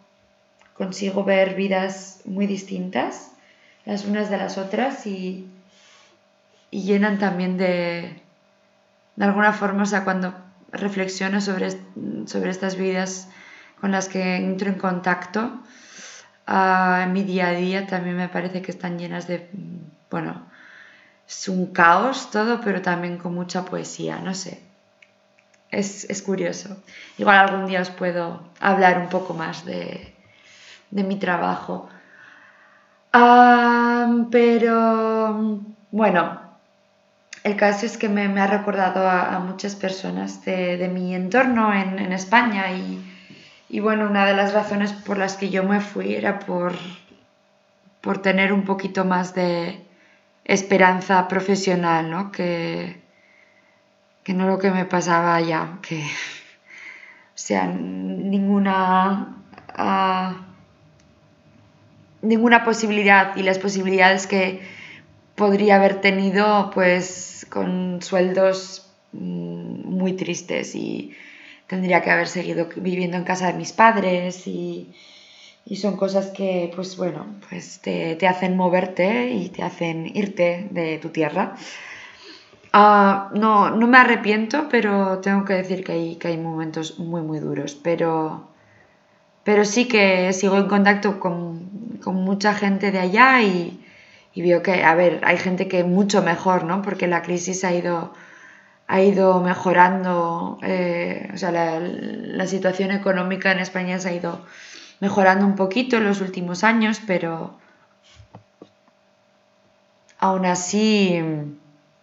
[0.78, 3.32] consigo ver vidas muy distintas,
[3.84, 5.50] las unas de las otras, y,
[6.70, 8.22] y llenan también de,
[9.16, 10.32] de alguna forma, o sea, cuando
[10.70, 11.70] reflexiono sobre,
[12.26, 13.28] sobre estas vidas
[13.80, 15.60] con las que entro en contacto
[16.46, 19.48] ah, en mi día a día, también me parece que están llenas de,
[20.10, 20.46] bueno,
[21.26, 24.62] es un caos todo, pero también con mucha poesía, no sé.
[25.70, 26.82] Es, es curioso.
[27.18, 30.14] Igual algún día os puedo hablar un poco más de,
[30.90, 31.88] de mi trabajo.
[34.30, 36.40] Pero bueno,
[37.44, 41.98] el caso es que me, ha recordado a, muchas personas de, de mi entorno en,
[41.98, 43.02] en España y,
[43.68, 46.72] y bueno, una de las razones por las que yo me fui era por,
[48.00, 49.84] por tener un poquito más de
[50.44, 52.32] esperanza profesional, ¿no?
[52.32, 53.00] Que,
[54.24, 56.04] que no lo que me pasaba allá, que,
[57.34, 59.36] sea, ninguna,
[59.68, 60.47] ah,
[62.22, 64.60] ninguna posibilidad y las posibilidades que
[65.34, 71.14] podría haber tenido, pues, con sueldos mm, muy tristes y
[71.66, 74.92] tendría que haber seguido viviendo en casa de mis padres y,
[75.64, 80.68] y son cosas que, pues bueno, pues te, te hacen moverte y te hacen irte
[80.70, 81.54] de tu tierra.
[82.72, 87.22] Ah, no, no me arrepiento, pero tengo que decir que hay, que hay momentos muy,
[87.22, 87.74] muy duros.
[87.74, 88.48] Pero,
[89.44, 91.68] pero sí que sigo en contacto con,
[92.02, 93.84] con mucha gente de allá y,
[94.34, 96.82] y veo que, a ver, hay gente que mucho mejor, ¿no?
[96.82, 98.12] Porque la crisis ha ido
[98.88, 104.46] ha ido mejorando, eh, o sea, la, situación económica en España se ha ido
[105.00, 107.58] mejorando un poquito en los últimos años, pero
[110.18, 111.22] aún así,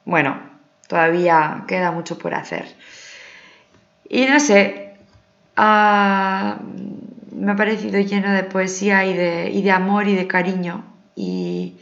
[0.05, 0.39] bueno,
[0.87, 2.67] todavía queda mucho por hacer.
[4.07, 4.95] Y no sé,
[5.55, 6.59] ah,
[7.35, 11.79] me ha parecido lleno de poesía y de, y de amor y de cariño y,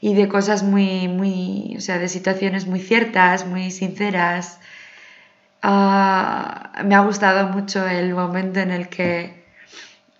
[0.00, 4.60] y de cosas muy, muy, o sea, de situaciones muy ciertas, muy sinceras.
[5.62, 9.44] Ah, me ha gustado mucho el momento en el que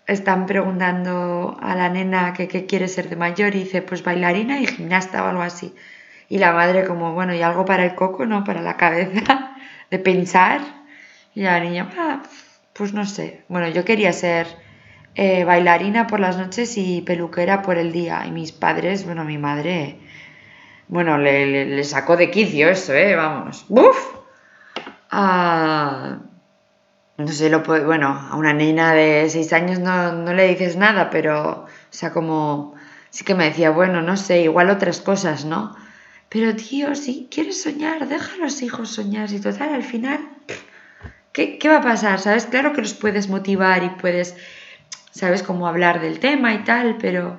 [0.07, 4.61] están preguntando a la nena que qué quiere ser de mayor y dice pues bailarina
[4.61, 5.75] y gimnasta o algo así.
[6.29, 8.45] Y la madre como, bueno, y algo para el coco, ¿no?
[8.45, 9.57] Para la cabeza,
[9.91, 10.61] de pensar.
[11.35, 12.23] Y la niña, "Ah,
[12.75, 13.45] pues no sé.
[13.49, 14.47] Bueno, yo quería ser
[15.15, 18.25] eh, bailarina por las noches y peluquera por el día.
[18.27, 19.99] Y mis padres, bueno, mi madre,
[20.89, 23.15] bueno, le, sacó de quicio eso, ¿eh?
[23.17, 23.67] Vamos.
[23.69, 23.97] ¡Buf!
[25.11, 26.19] Ah,
[27.17, 30.77] no sé, lo puede- bueno, a una nena de seis años no, no le dices
[30.77, 32.75] nada, pero, o sea, como,
[33.11, 35.77] sí que me decía, bueno, no sé, igual otras cosas, ¿no?
[36.29, 40.19] Pero tío, si quieres soñar, deja a los hijos soñar, y total, al final,
[41.33, 42.19] ¿qué, qué va a pasar?
[42.21, 42.47] ¿Sabes?
[42.47, 44.37] Claro que los puedes motivar y puedes,
[45.15, 45.43] ¿sabes?
[45.43, 47.39] Cómo hablar del tema y tal, pero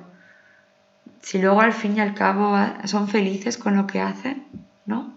[1.20, 4.44] si luego al fin y al cabo son felices con lo que hacen,
[4.86, 5.14] ¿no?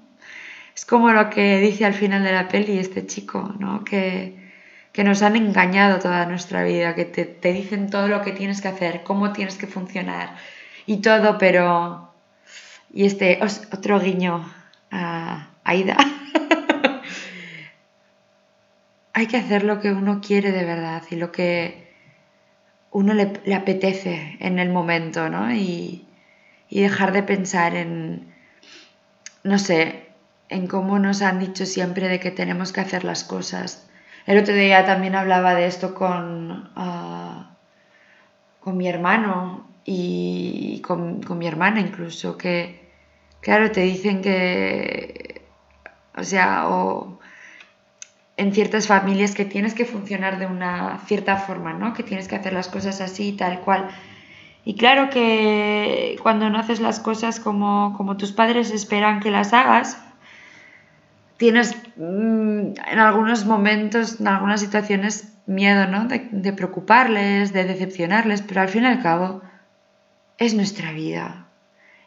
[0.75, 3.83] Es como lo que dice al final de la peli este chico, ¿no?
[3.83, 4.51] Que,
[4.91, 8.61] que nos han engañado toda nuestra vida, que te, te dicen todo lo que tienes
[8.61, 10.35] que hacer, cómo tienes que funcionar
[10.85, 12.07] y todo, pero...
[12.91, 13.39] Y este
[13.71, 14.51] otro guiño
[14.89, 15.95] a Aida.
[19.13, 21.88] Hay que hacer lo que uno quiere de verdad y lo que
[22.91, 25.53] uno le, le apetece en el momento, ¿no?
[25.53, 26.05] Y,
[26.69, 28.33] y dejar de pensar en,
[29.43, 30.07] no sé,
[30.49, 33.87] en cómo nos han dicho siempre de que tenemos que hacer las cosas.
[34.25, 37.51] El otro día también hablaba de esto con, ah,
[38.59, 42.91] con mi hermano y con, con mi hermana incluso, que,
[43.41, 45.41] claro, te dicen que,
[46.15, 47.18] o sea, o
[48.39, 51.93] en ciertas familias que tienes que funcionar de una cierta forma, ¿no?
[51.93, 53.89] Que tienes que hacer las cosas así, tal cual.
[54.63, 59.51] Y claro que cuando no haces las cosas como, como tus padres esperan que las
[59.51, 60.01] hagas,
[61.35, 66.05] tienes mm, en algunos momentos, en algunas situaciones, miedo, ¿no?
[66.05, 69.41] De, de preocuparles, de decepcionarles, pero al fin y al cabo
[70.37, 71.47] es nuestra vida.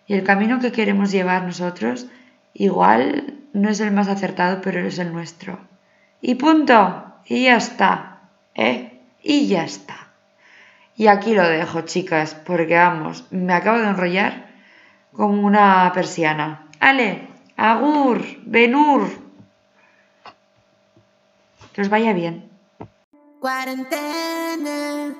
[0.06, 2.06] Y el camino que queremos llevar nosotros
[2.54, 5.71] igual no es el más acertado, pero es el nuestro.
[6.22, 7.04] Y punto.
[7.26, 8.20] Y ya está.
[8.54, 9.00] ¿Eh?
[9.22, 10.08] Y ya está.
[10.96, 14.46] Y aquí lo dejo, chicas, porque vamos, me acabo de enrollar
[15.12, 16.68] como una persiana.
[16.80, 19.08] Ale, agur, benur.
[21.72, 22.48] Que os vaya bien.
[23.40, 25.14] Cuarentena.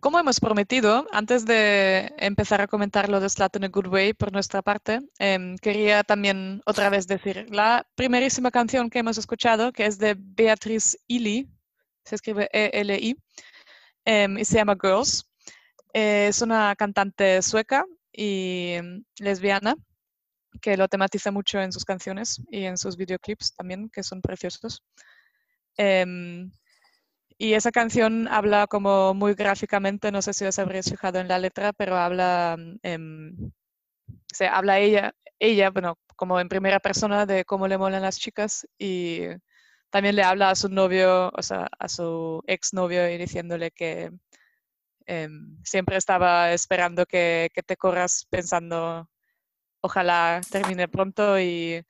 [0.00, 4.12] Como hemos prometido, antes de empezar a comentar lo de Slut in a Good Way
[4.14, 9.72] por nuestra parte, em, quería también otra vez decir la primerísima canción que hemos escuchado,
[9.72, 11.48] que es de Beatrice Ili,
[12.04, 13.16] se escribe E-L-I,
[14.04, 15.28] em, y se llama Girls.
[15.92, 19.74] Eh, es una cantante sueca y em, lesbiana
[20.60, 24.82] que lo tematiza mucho en sus canciones y en sus videoclips también, que son preciosos.
[27.38, 31.38] Y esa canción habla como muy gráficamente, no sé si os habréis fijado en la
[31.38, 33.52] letra, pero habla, mm, em,
[34.32, 38.66] se habla ella, ella, bueno, como en primera persona de cómo le molan las chicas
[38.78, 39.20] y
[39.90, 44.10] también le habla a su novio, o sea, a su exnovio y diciéndole que
[45.06, 49.08] em, siempre estaba esperando que, que te corras pensando,
[49.80, 51.82] ojalá termine pronto y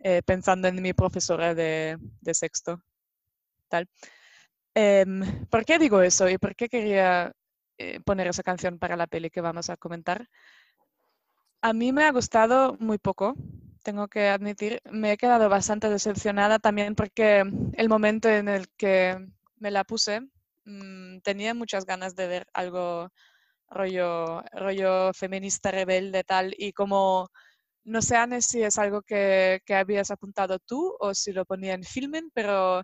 [0.00, 2.82] eh, pensando en mi profesora de, de sexto,
[3.68, 3.88] tal.
[4.78, 7.32] Em, ¿por qué digo eso y por qué quería
[7.78, 10.28] eh, poner esa canción para la peli que vamos a comentar?
[11.62, 13.34] A mí me ha gustado muy poco,
[13.82, 14.82] tengo que admitir.
[14.90, 17.42] Me he quedado bastante decepcionada también porque
[17.72, 19.16] el momento en el que
[19.56, 20.20] me la puse
[20.66, 23.08] mm, tenía muchas ganas de ver algo
[23.70, 27.30] rollo, rollo feminista rebelde tal y como
[27.84, 31.72] no sé Anne si es algo que, que habías apuntado tú o si lo ponía
[31.72, 32.82] en Filmin, pero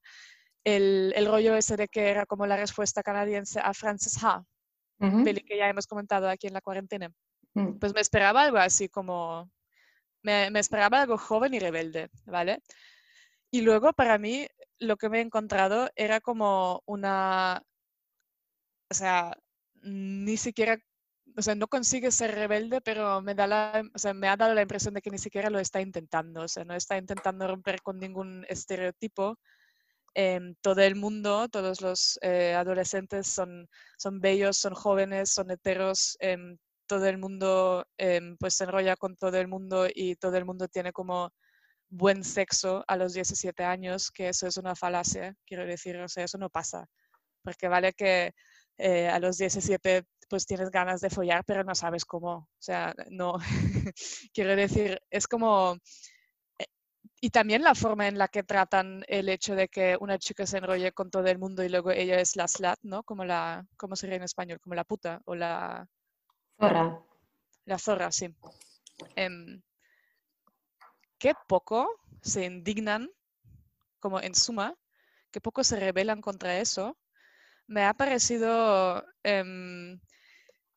[0.64, 4.44] el, el rollo ese de que era como la respuesta canadiense a Frances Ha,
[4.98, 7.10] peli que ya hemos comentado aquí en la cuarentena.
[7.54, 7.78] Mm.
[7.78, 9.50] Pues me esperaba algo así como,
[10.22, 12.62] me, me esperaba algo joven y rebelde, ¿vale?
[13.50, 14.46] Y luego para mí
[14.78, 17.62] lo que me he encontrado era como una,
[18.90, 19.36] o sea,
[19.82, 20.78] ni siquiera
[21.36, 24.54] o sea, no consigue ser rebelde, pero me, da la, o sea, me ha dado
[24.54, 27.82] la impresión de que ni siquiera lo está intentando, o sea, no está intentando romper
[27.82, 29.38] con ningún estereotipo.
[30.14, 36.16] Em, todo el mundo, todos los eh, adolescentes son, son bellos, son jóvenes, son heteros,
[36.20, 40.44] em, todo el mundo em, pues se enrolla con todo el mundo y todo el
[40.44, 41.32] mundo tiene como
[41.88, 46.24] buen sexo a los 17 años, que eso es una falacia, quiero decir, o sea,
[46.24, 46.86] eso no pasa,
[47.42, 48.32] porque vale que
[48.78, 52.94] eh, a los 17 pues tienes ganas de follar, pero no sabes cómo, o sea,
[53.10, 53.34] no,
[54.34, 55.76] quiero decir, es como...
[57.24, 60.58] Y también la forma en la que tratan el hecho de que una chica se
[60.58, 63.04] enrolle con todo el mundo y luego ella es la slut, ¿no?
[63.04, 64.58] Como la, ¿cómo sería en español?
[64.58, 65.88] Como la puta o la,
[66.58, 67.00] Zorra.
[67.64, 68.34] la zorra, sí.
[69.14, 69.62] Em,
[71.16, 71.88] qué poco
[72.22, 73.08] se indignan,
[74.00, 74.74] como en suma,
[75.30, 76.98] qué poco se rebelan contra eso.
[77.68, 80.00] Me ha parecido, em,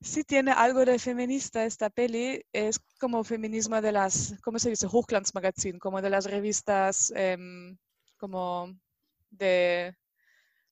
[0.02, 4.88] sí tiene algo de feminista esta peli, es como feminismo de las, ¿cómo se dice?
[4.92, 7.78] Hochglanzmagazin, como de las revistas, em,
[8.18, 8.74] como
[9.32, 9.96] de,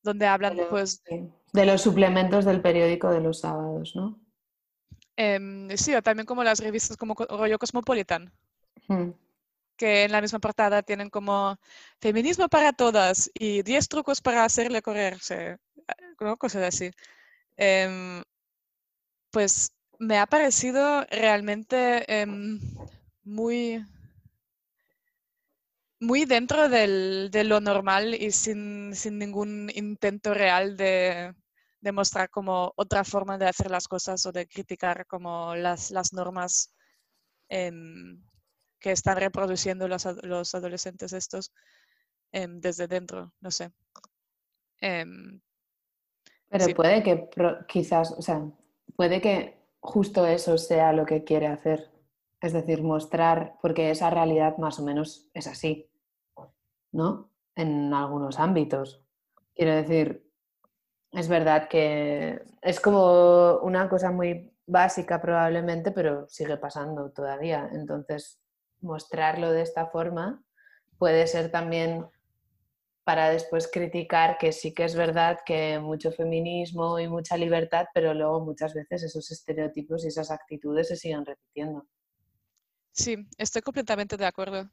[0.03, 1.01] donde hablan, De pues,
[1.53, 4.19] de los suplementos del periódico de los sábados, ¿no?
[5.17, 8.31] em, sí, o también como las revistas como co- rollo Cosmopolitan.
[9.77, 11.57] Que en la misma portada tienen como
[11.99, 15.57] feminismo para todas y 10 trucos para hacerle correrse,
[16.19, 16.37] ¿no?
[16.37, 16.91] cosas así.
[17.57, 18.23] Em,
[19.33, 22.59] pues me ha parecido realmente em,
[23.23, 23.83] muy,
[25.99, 31.33] muy dentro del- de lo normal y sin, sin ningún intento real de,
[31.81, 36.13] de mostrar como otra forma de hacer las cosas o de criticar como las, las
[36.13, 36.71] normas
[37.49, 38.21] em,
[38.79, 41.51] que están reproduciendo los, los adolescentes estos
[42.31, 43.71] em, desde dentro, no sé.
[46.49, 46.73] Pero Sí.
[46.75, 48.43] puede que pro- quizás, o sea,
[48.95, 51.89] puede que justo eso sea lo que quiere hacer.
[52.41, 55.89] Es decir, mostrar, porque esa realidad más o menos es así,
[56.91, 57.29] ¿no?
[57.55, 59.01] En algunos ámbitos.
[59.55, 60.29] Quiero decir,
[61.11, 67.69] es verdad que es como una cosa muy básica probablemente, pero sigue pasando todavía.
[67.71, 68.39] Entonces,
[68.81, 70.43] mostrarlo de esta forma
[70.97, 72.07] puede ser también
[73.03, 78.13] para después criticar que sí que es verdad que mucho feminismo y mucha libertad, pero
[78.13, 81.87] luego muchas veces esos estereotipos y esas actitudes se siguen repitiendo.
[82.91, 84.69] sí, estoy completamente de acuerdo.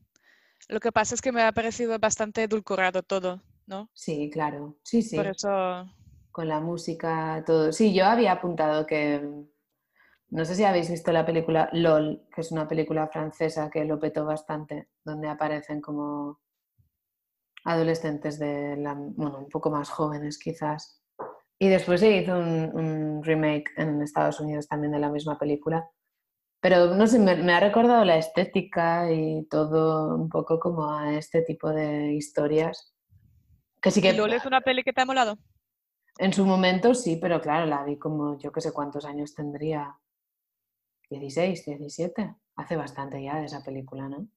[0.69, 3.89] Lo que pasa es que me ha parecido bastante edulcorado todo, ¿no?
[3.93, 5.49] Sí, claro, sí, sí, Por eso,
[6.31, 7.73] con la música, todo.
[7.73, 9.21] Sí, yo había apuntado que,
[10.31, 13.99] no sé si habéis visto la película LOL, que es una película francesa que lo
[13.99, 16.41] petó bastante, donde aparecen como
[17.65, 21.03] adolescentes de la, bueno, un poco más jóvenes quizás.
[21.59, 25.89] Y después se hizo un, un remake en Estados Unidos también de la misma película.
[26.61, 31.15] Pero no sé, me, me ha recordado la estética y todo un poco como a
[31.15, 32.95] este tipo de historias.
[33.81, 35.39] Que sí ¿y que es una peli que te ha molado?
[36.21, 39.99] en su momento sí, pero claro, la vi como yo que sé cuántos años tendría.
[41.09, 42.37] 16, 17.
[42.57, 44.29] Hace bastante ya de esa película, ¿no?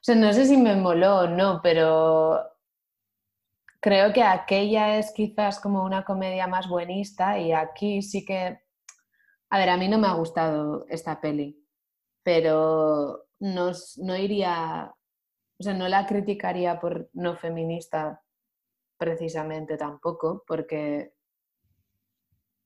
[0.00, 2.40] O sea, no sé si me moló o no, pero
[3.80, 8.62] creo que aquella es quizás como una comedia más buenista y aquí sí que...
[9.50, 11.62] A ver, a mí no me ha gustado esta peli,
[12.22, 14.94] pero no, no iría...
[15.58, 18.22] O sea, no la criticaría por no feminista
[18.96, 21.12] precisamente tampoco, porque,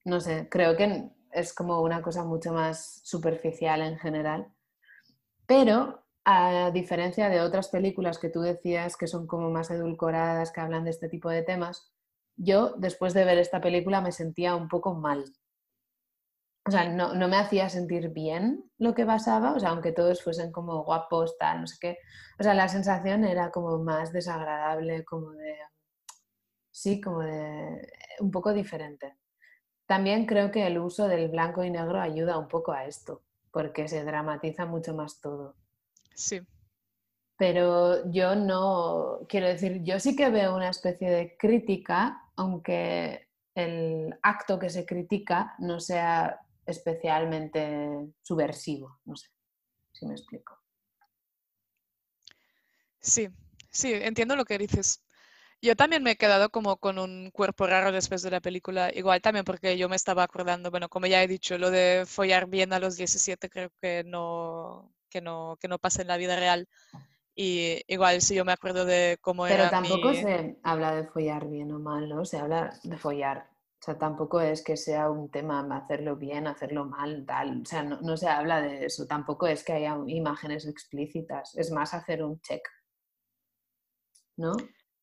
[0.04, 4.52] no sé, creo que es como una cosa mucho más superficial en general.
[5.46, 10.60] Pero a diferencia de otras películas que tú decías que son como más edulcoradas, que
[10.60, 11.92] hablan de este tipo de temas,
[12.36, 15.24] yo después de ver esta película me sentía un poco mal.
[16.66, 20.22] O sea, no, no me hacía sentir bien lo que pasaba, o sea, aunque todos
[20.22, 21.98] fuesen como guapos, tal, no sé qué.
[22.38, 25.58] O sea, la sensación era como más desagradable, como de...
[26.70, 27.92] Sí, como de...
[28.20, 29.16] un poco diferente.
[29.86, 33.22] También creo que el uso del blanco y negro ayuda un poco a esto,
[33.52, 35.56] porque se dramatiza mucho más todo.
[36.14, 36.40] Sí,
[37.36, 44.14] Pero yo no, quiero decir, yo sí que veo una especie de crítica, aunque el
[44.22, 49.28] acto que se critica no sea especialmente subversivo, no sé
[49.92, 50.58] si me explico.
[53.00, 53.28] sí,
[53.70, 55.02] sí, entiendo lo que dices.
[55.62, 59.22] Yo también me he quedado como con un cuerpo raro después de la película, igual
[59.22, 62.72] también porque yo me estaba acordando, bueno, como ya he dicho, lo de follar bien
[62.72, 66.68] a los 17 creo que no, que no, que no pasa en la vida real.
[67.36, 70.16] Y igual si yo me acuerdo de cómo Pero era tampoco mi...
[70.16, 72.24] se habla de follar bien o mal, ¿no?
[72.24, 73.48] Se habla de follar
[73.80, 77.62] O sea, tampoco es que sea un tema hacerlo bien, hacerlo mal, tal.
[77.62, 79.06] O sea, no, no se habla de eso.
[79.06, 81.54] Tampoco es que haya imágenes explícitas.
[81.56, 82.62] Es más hacer un check.
[84.36, 84.52] ¿No?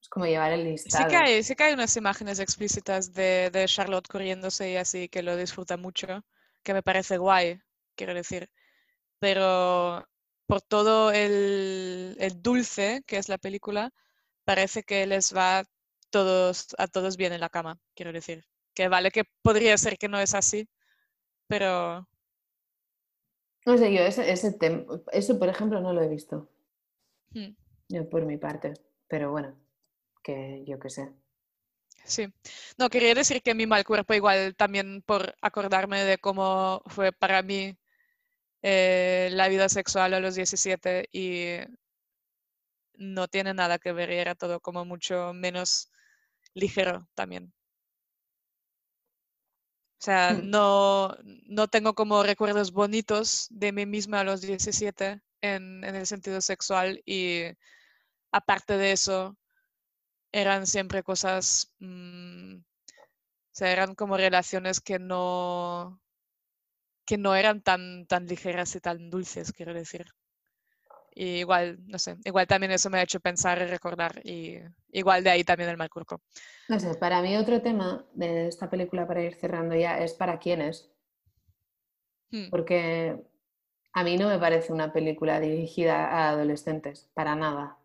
[0.02, 1.08] Es como llevar el Sí listado.
[1.08, 5.24] que hay, sí que hay unas imágenes explícitas de, de Charlotte corriéndose y así que
[5.24, 6.26] lo disfruta mucho,
[6.64, 7.62] que me parece guay,
[7.96, 8.50] quiero decir.
[9.22, 10.08] Pero
[10.48, 13.94] por todo el, el dulce que es la película,
[14.46, 15.66] parece que les va
[16.12, 18.46] todos, a todos bien en la cama, quiero decir.
[18.76, 20.70] Que vale que podría ser que no es así,
[21.48, 22.08] pero
[23.66, 24.56] No sé, yo ese, ese
[25.14, 26.48] eso, por ejemplo, no lo he visto.
[27.36, 27.52] hmm,
[27.90, 28.74] Yo por mi parte.
[29.08, 29.56] Pero bueno,
[30.24, 31.14] que yo qué sé.
[32.04, 32.28] sí.
[32.78, 37.42] No, quería decir que mi mal cuerpo igual también por acordarme de cómo fue para
[37.44, 37.78] mí
[38.62, 41.58] eh, la vida sexual a los 17 y
[42.96, 45.92] no tiene nada que ver y era todo como mucho menos
[46.54, 47.54] ligero también.
[50.00, 50.50] O sea, Hmm.
[50.50, 56.08] no, no tengo como recuerdos bonitos de mí misma a los 17 en, en el
[56.08, 57.44] sentido sexual y
[58.32, 59.38] aparte de eso,
[60.32, 62.64] eran siempre cosas, mm, o
[63.52, 66.02] sea, eran como relaciones que no,
[67.12, 70.06] que no eran tan, tan ligeras y tan dulces, quiero decir.
[71.14, 74.58] Y igual, no sé, igual también eso me ha hecho pensar y recordar y
[74.92, 76.22] igual de ahí también el mal cuerpo.
[76.68, 80.40] No sé, para mí otro tema de esta película para ir cerrando ya es para
[80.40, 80.92] quiénes.
[82.32, 83.20] Hmm, Porque
[83.94, 87.78] a mí no me parece una película dirigida a adolescentes, para nada.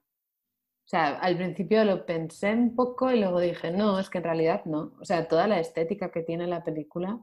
[0.87, 4.25] O sea, al principio lo pensé un poco y luego dije, no, es que en
[4.25, 4.95] realidad no.
[5.01, 7.21] O sea, toda la estética que tiene la película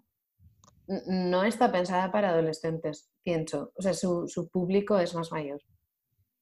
[0.88, 3.72] no está pensada para adolescentes, pienso.
[3.76, 5.62] O sea, su, su público es más mayor.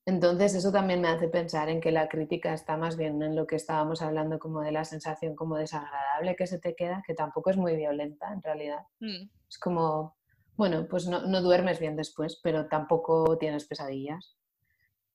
[0.06, 3.46] Entonces, eso también me hace pensar en que la crítica está más bien en lo
[3.46, 7.52] que estábamos hablando, como de la sensación como desagradable que se te queda, que tampoco
[7.52, 8.80] es muy violenta en realidad.
[9.00, 10.18] hmm, Es como,
[10.58, 14.36] bueno, pues no, no duermes bien después, pero tampoco tienes pesadillas.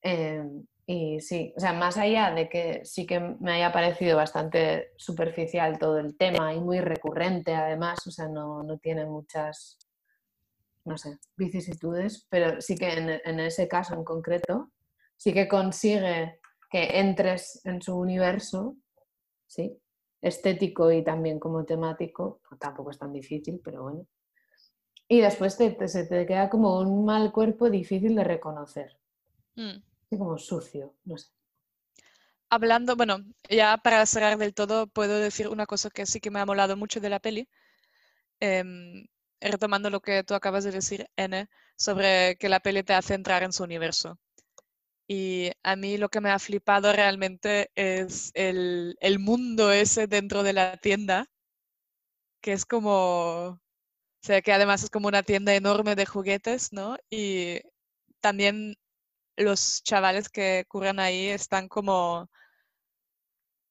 [0.03, 0.45] Eh,
[0.89, 5.78] y sí, o sea, más allá de que sí que me haya parecido bastante superficial
[5.78, 9.78] todo el tema y muy recurrente además, o sea, no, no tiene muchas,
[10.84, 14.70] no sé, vicisitudes, pero sí que en, en ese caso en concreto,
[15.16, 16.39] sí que consigue
[16.70, 18.76] que entres en su universo,
[19.47, 19.76] sí,
[20.22, 24.07] estético y también como temático, tampoco es tan difícil, pero bueno.
[25.09, 28.97] Y después te- se te queda como un mal cuerpo difícil de reconocer,
[29.57, 29.78] hmm.
[30.09, 31.28] Como sucio, no sé.
[32.50, 33.18] Hablando, bueno,
[33.50, 36.76] ya para cerrar del todo, puedo decir una cosa que sí que me ha molado
[36.76, 37.48] mucho de la peli.
[38.40, 39.07] em,
[39.40, 43.42] retomando lo que tú acabas de decir, N, sobre que la peli te hace entrar
[43.42, 44.18] en su universo.
[45.09, 50.42] Y a mí lo que me ha flipado realmente es el, el mundo ese dentro
[50.44, 51.28] de la tienda,
[52.40, 53.61] que es como, o
[54.22, 56.96] sea, que además es como una tienda enorme de juguetes, ¿no?
[57.11, 57.61] Y
[58.20, 58.76] también
[59.37, 62.28] los chavales que curran ahí están como,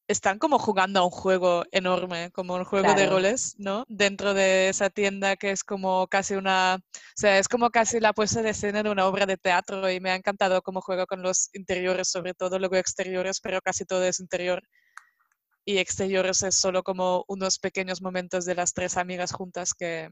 [0.08, 3.86] están como jugando a un juego enorme, como un juego de roles, ¿no?
[3.88, 8.14] Dentro de esa tienda que es como casi una, o sea, es como casi la
[8.14, 11.22] puesta de escena de una obra de teatro y me ha encantado cómo juega con
[11.22, 14.62] los interiores, sobre todo luego exteriores, pero casi todo es interior.
[15.66, 20.12] Y exteriores es solo como unos pequeños momentos de las tres amigas juntas que,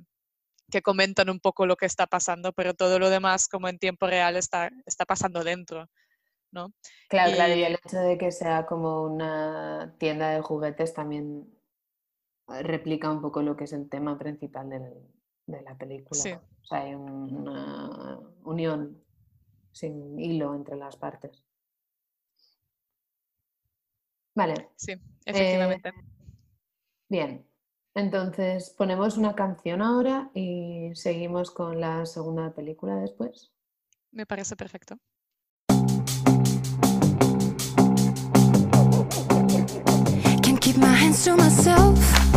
[0.74, 4.08] que comentan un poco lo que está pasando, pero todo lo demás, como en tiempo
[4.08, 5.88] real, está, está pasando dentro,
[6.52, 6.74] ¿no?
[7.10, 11.48] Claro, claro, y Y- el hecho de que sea como una tienda de juguetes también
[12.50, 15.08] eh, replica un poco lo que es el tema principal del-
[15.46, 16.22] de la película.
[16.22, 16.32] Sí.
[16.34, 19.02] O sea, hay un- una unión
[19.72, 21.44] sin hilo entre las partes.
[24.36, 24.94] Vale, Sí,
[25.26, 25.92] efectivamente.
[27.08, 27.48] bien.
[27.96, 33.52] Entonces ponemos una canción ahora y seguimos con la segunda película después.
[34.12, 34.98] Me parece perfecto.
[40.42, 42.33] Can't keep my hands to myself.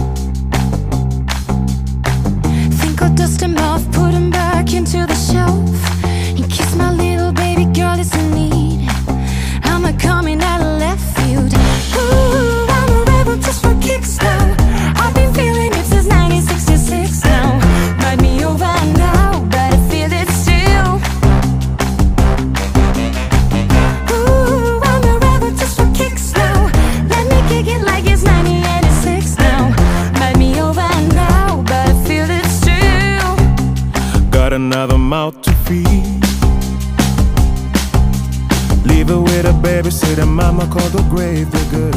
[40.17, 41.91] Babysitter, mama called the grave digger.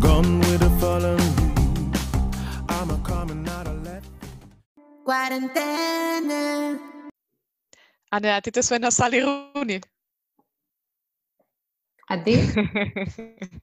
[0.00, 1.36] Gone with a fallen leaf.
[5.04, 6.78] cuarentena.
[8.10, 9.80] Anne, ¿a ti te suena Sally Rooney?
[12.08, 12.36] ¿A ti?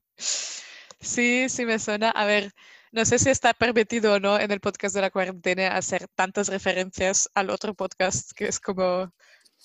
[1.03, 2.11] Sí, sí me suena.
[2.11, 2.53] A ver,
[2.93, 6.47] no sé si está permitido o no en el podcast de la cuarentena hacer tantas
[6.47, 9.11] referencias al otro podcast que es como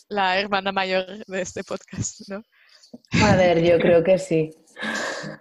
[0.08, 2.42] la hermana mayor de este podcast, ¿no?
[3.22, 4.50] A ver, yo creo que sí.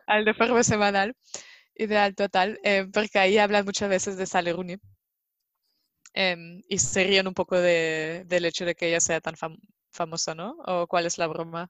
[0.08, 1.16] Al de forma semanal,
[1.76, 4.78] ideal total, eh, porque ahí hablan muchas veces de Sally Rooney.
[6.14, 9.60] Em, y se ríen un poco de- del hecho de que ella sea tan fam-
[9.92, 10.58] famosa, ¿no?
[10.66, 11.70] ¿O cuál es la broma?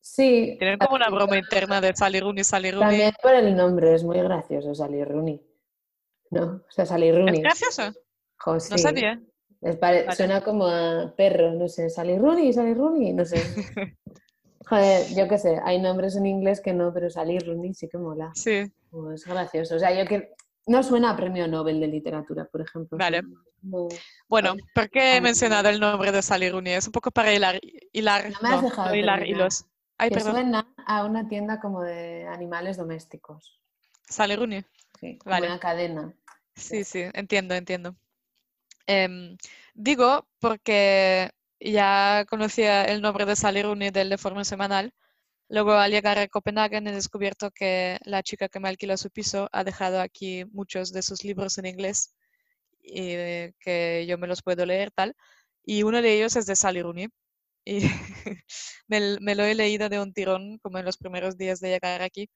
[0.00, 0.56] Sí.
[0.58, 2.88] Tienen como una broma interna de Sally Rooney, Sally Rooney.
[2.88, 5.40] También por el nombre, es muy gracioso Sally Rooney.
[6.30, 6.44] ¿No?
[6.68, 7.40] O sea, Sally ¿Es Rooney.
[7.42, 7.92] gracioso?
[8.38, 9.20] Jo, No sabía.
[9.60, 10.16] Es pare- Vale.
[10.16, 13.36] Suena como a perro, no sé, Sally Rooney, Sally Rooney, no sé.
[14.68, 17.96] Joder, yo qué sé, hay nombres en inglés que no, pero Sally Rooney sí que
[17.96, 18.30] mola.
[18.34, 19.76] Sí, Como es gracioso.
[19.76, 20.34] O sea, yo que
[20.66, 22.98] no suena a premio Nobel de literatura, por ejemplo.
[22.98, 23.22] Vale.
[24.28, 26.74] bueno, ¿por qué he mencionado el nombre de Sally Rooney?
[26.74, 27.58] Es un poco para hilar,
[27.92, 29.64] hilar, No me has no, dejado hilar hilos.
[29.96, 33.58] Ay, que perdón, suena a una tienda como de animales domésticos.
[34.06, 34.64] Sally Rooney.
[35.00, 35.46] Sí, Vale.
[35.46, 36.14] una cadena.
[36.54, 37.96] Sí, sí, entiendo, entiendo.
[38.86, 39.36] Em,
[39.74, 41.30] digo porque
[41.60, 44.92] ya conocía el nombre de Sally Rooney del de forma semanal.
[45.48, 49.48] Luego al llegar a Copenhague he descubierto que la chica que me alquila su piso
[49.52, 52.14] ha dejado aquí muchos de sus libros en inglés
[52.82, 55.14] y que yo me los puedo leer tal.
[55.64, 57.08] Y uno de ellos es de Sally Rooney.
[57.64, 57.80] Y
[58.88, 62.02] me, me lo he leído de un tirón como en los primeros días de llegar
[62.02, 62.30] aquí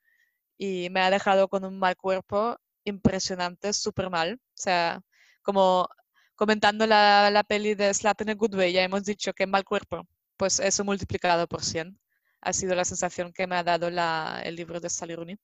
[0.58, 4.34] y me ha dejado con un mal cuerpo impresionante, súper mal.
[4.34, 5.00] O sea,
[5.42, 5.88] como
[6.34, 9.64] comentando la, la peli de Slap in a Good Way, ya hemos dicho que mal
[9.64, 10.06] cuerpo,
[10.36, 11.98] pues eso multiplicado por 100
[12.40, 15.36] ha sido la sensación que me ha dado la- el libro de Sally Rooney.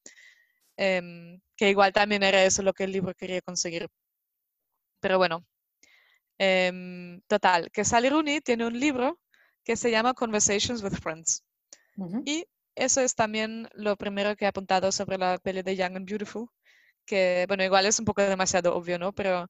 [0.77, 3.89] Em, que igual también era eso lo que el libro quería conseguir.
[5.01, 5.45] Pero bueno,
[6.39, 9.21] em, total, que Sally Rooney tiene un libro
[9.65, 11.45] que se llama Conversations with Friends.
[12.25, 16.09] Y eso es también lo primero que he apuntado sobre la peli de Young and
[16.09, 16.49] Beautiful,
[17.07, 19.13] que, bueno, igual es un poco demasiado obvio, ¿no?
[19.13, 19.49] Pero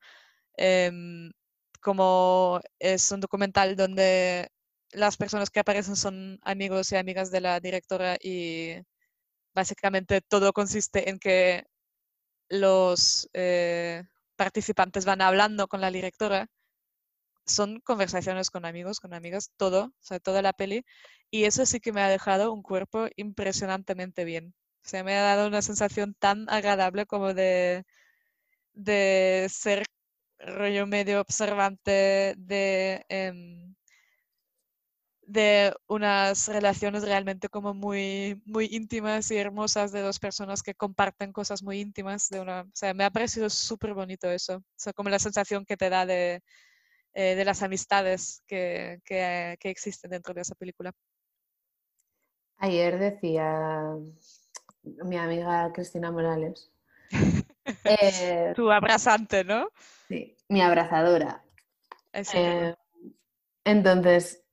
[0.59, 1.33] em,
[1.81, 4.51] como es un documental donde
[4.93, 8.77] las personas que aparecen son amigos y amigas de la directora y
[9.55, 11.67] básicamente todo consiste en que
[12.49, 14.05] los eh,
[14.37, 16.49] participantes van hablando con la directora.
[17.47, 20.85] Son conversaciones con amigos, con amigas, todo, o sea, toda la peli.
[21.31, 24.55] Y eso sí que me ha dejado un cuerpo impresionantemente bien.
[24.85, 27.85] O sea, me ha dado una sensación tan agradable como de,
[28.75, 29.85] de ser
[30.39, 33.75] rollo medio observante de, em,
[35.29, 41.33] de unas relaciones realmente como muy, muy íntimas y hermosas de dos personas que comparten
[41.33, 44.95] cosas muy íntimas de una, o sea, me ha parecido súper bonito eso, o sea,
[44.95, 46.41] como la sensación que te da de,
[47.13, 50.93] eh, de las amistades que, que, que existen dentro de esa película.
[52.57, 53.97] Ayer decía
[54.83, 56.73] mi amiga Cristina Morales,
[57.85, 59.69] eh, Tu abrazante, ¿no?
[60.09, 61.43] sí, mi abrazadora.
[62.13, 62.75] Eh,
[63.65, 64.45] entonces,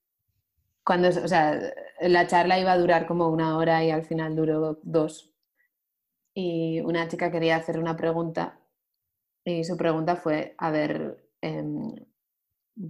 [0.84, 1.60] cuando, o sea,
[2.02, 5.34] la charla iba a durar como una hora y al final duró dos.
[6.34, 8.60] Y una chica quería hacer una pregunta
[9.46, 11.94] y su pregunta fue, a ver, em,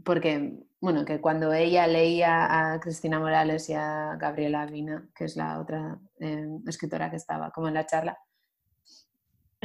[0.03, 5.36] porque, bueno, que cuando ella leía a Cristina Morales y a Gabriela Vina, que es
[5.36, 8.17] la otra em, escritora que estaba como en la charla,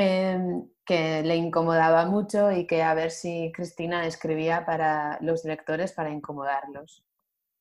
[0.00, 5.92] em, que le incomodaba mucho y que a ver si Cristina escribía para los lectores
[5.92, 7.04] para incomodarlos.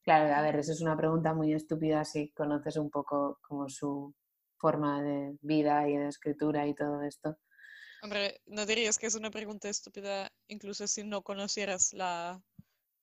[0.03, 4.15] Claro, a ver, eso es una pregunta muy estúpida si conoces un poco como su
[4.57, 7.37] forma de vida y de escritura y todo esto.
[8.01, 12.41] Hombre, no dirías que es una pregunta estúpida incluso si no conocieras la,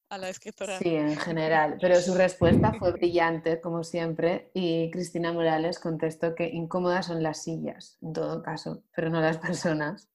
[0.08, 0.78] a la escritora.
[0.78, 6.48] Sí, en general, pero su respuesta fue brillante, como siempre, y Cristina Morales contestó que
[6.48, 10.08] incómodas son las sillas, en todo caso, pero no las personas.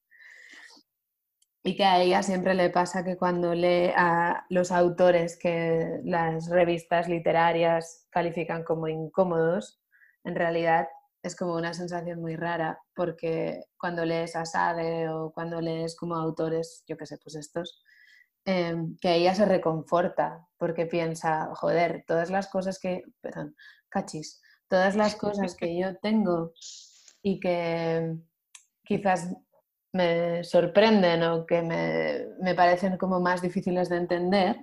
[1.64, 6.50] Y que a ella siempre le pasa que cuando lee a los autores que las
[6.50, 9.80] revistas literarias califican como incómodos,
[10.24, 10.88] en realidad
[11.22, 16.16] es como una sensación muy rara, porque cuando lees a Sade o cuando lees como
[16.16, 17.84] autores, yo qué sé, pues estos,
[18.46, 23.56] em, que ella se reconforta porque piensa, joder, todas las cosas que, perdón,
[23.89, 26.54] cachis, todas las cosas que yo tengo
[27.22, 28.16] y que
[28.84, 29.30] quizás
[29.94, 34.56] me sorprenden o que me, me parecen como más difíciles de entender,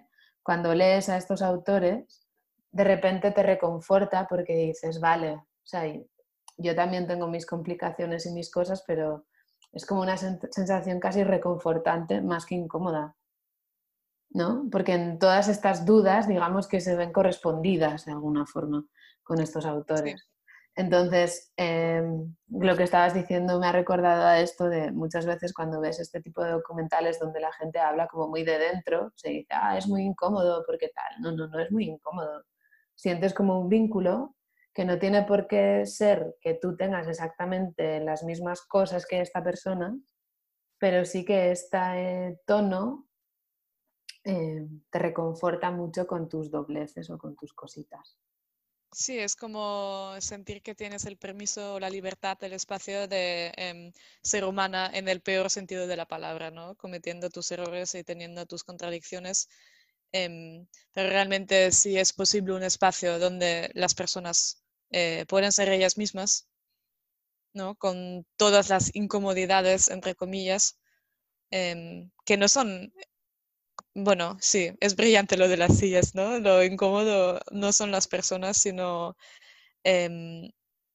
[0.43, 2.27] cuando lees a estos autores,
[2.73, 5.85] de repente te reconforta porque dices, vale, o sea,
[6.57, 9.27] yo también tengo mis complicaciones y mis cosas, pero
[9.73, 13.15] es como una sen- sensación casi reconfortante más que incómoda.
[14.31, 14.69] ¿No?
[14.71, 18.85] Porque en todas estas dudas, digamos que se ven correspondidas de alguna forma
[19.23, 20.29] con estos autores.
[20.79, 25.81] Entonces, em, lo que estabas diciendo me ha recordado a esto de muchas veces cuando
[25.81, 29.49] ves este tipo de documentales donde la gente habla como muy de dentro, se dice,
[29.51, 31.21] ah, es muy incómodo porque tal.
[31.21, 32.45] No, no, no es muy incómodo.
[32.95, 34.37] Sientes como un vínculo
[34.73, 39.43] que no tiene por qué ser que tú tengas exactamente las mismas cosas que esta
[39.43, 39.99] persona,
[40.79, 43.08] pero sí que este tono
[44.29, 48.17] eh, te reconforta mucho con tus dobleces o con tus cositas.
[48.93, 54.45] Sí, es como sentir que tienes el permiso la libertad, el espacio de em, ser
[54.45, 56.75] humana en el peor sentido de la palabra, ¿no?
[56.77, 59.49] Cometiendo tus errores y teniendo tus contradicciones.
[60.13, 65.99] em, pero realmente sí es posible un espacio donde las personas eh, pueden ser ellas
[65.99, 66.49] mismas,
[67.55, 67.75] ¿no?
[67.77, 70.79] Con todas las incomodidades, entre comillas,
[71.51, 72.93] em, que no son
[74.05, 76.39] bueno, sí, es brillante lo de las sillas, ¿no?
[76.39, 79.17] Lo incómodo no son las personas, sino
[79.85, 80.51] em,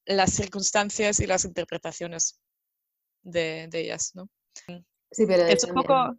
[0.06, 2.40] las circunstancias y las interpretaciones
[3.24, 4.30] de, de ellas, ¿no?
[5.12, 6.18] Sí, pero Es un también- poco...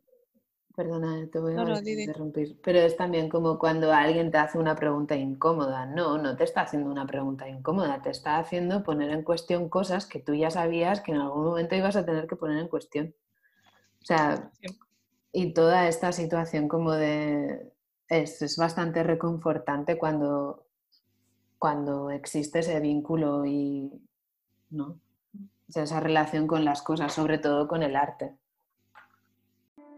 [0.76, 4.58] Perdona, te voy a No, no, interrumpir, pero es también como cuando alguien te hace
[4.58, 5.86] una pregunta incómoda.
[5.86, 10.06] No, no te está haciendo una pregunta incómoda, te está haciendo poner en cuestión cosas
[10.06, 13.14] que tú ya sabías que en algún momento ibas a tener que poner en cuestión.
[14.02, 14.66] O sea, Sí.
[15.34, 17.72] Y toda esta situación como de...
[18.08, 20.66] Es, es bastante reconfortante cuando,
[21.58, 23.90] cuando existe ese vínculo y...
[24.70, 25.00] ¿no?
[25.68, 28.36] O sea, esa relación con las cosas, sobre todo con el arte.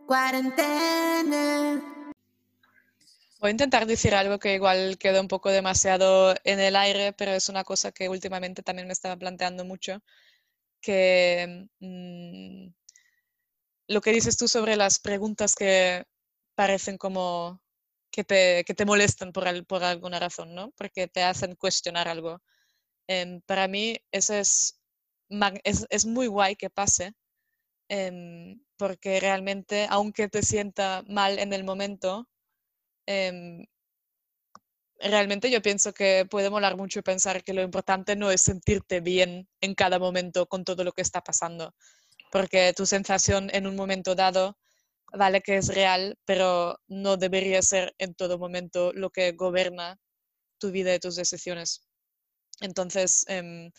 [0.06, 1.82] Cuarentena.
[3.40, 7.32] Voy a intentar decir algo que igual quedó un poco demasiado en el aire, pero
[7.32, 10.02] es una cosa que últimamente también me estaba planteando mucho,
[10.80, 12.68] que mm,
[13.88, 16.04] lo que dices tú sobre las preguntas que
[16.54, 17.60] parecen como
[18.12, 20.72] que te, que te molestan por, al- por alguna razón, ¿no?
[20.76, 22.42] Porque te hacen cuestionar algo.
[23.08, 24.80] Em, para mí eso es,
[25.64, 27.14] es, es muy guay que pase,
[27.88, 32.28] em, porque realmente, aunque te sienta mal en el momento,
[33.06, 33.66] em,
[34.98, 39.48] realmente yo pienso que puede molar mucho pensar que lo importante no es sentirte bien
[39.60, 41.74] en cada momento con todo lo que está pasando,
[42.36, 44.58] porque tu sensación en un momento dado
[45.14, 49.98] vale que es real, pero no debería ser en todo momento lo que gobierna
[50.58, 51.88] tu vida y tus decisiones.
[52.60, 53.70] Entonces, em,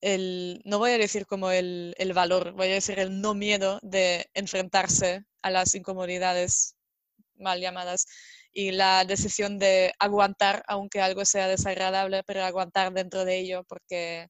[0.00, 3.80] el, no voy a decir como el, el valor, voy a decir el no miedo
[3.82, 6.76] de enfrentarse a las incomodidades
[7.34, 8.06] mal llamadas
[8.52, 14.28] y la decisión de aguantar, aunque algo sea desagradable, pero aguantar dentro de ello porque,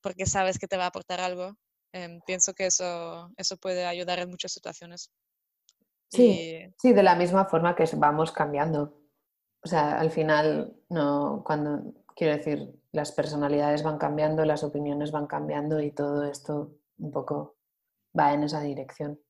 [0.00, 1.56] porque sabes que te va a aportar algo.
[1.92, 5.10] Em, pienso que eso, eso puede ayudar en muchas situaciones.
[6.08, 8.96] Sí, Y- sí, de la misma forma que vamos cambiando.
[9.62, 15.26] O sea, al final, no, cuando, quiero decir, las personalidades van cambiando, las opiniones van
[15.26, 17.56] cambiando y todo esto un poco
[18.18, 19.20] va en esa dirección.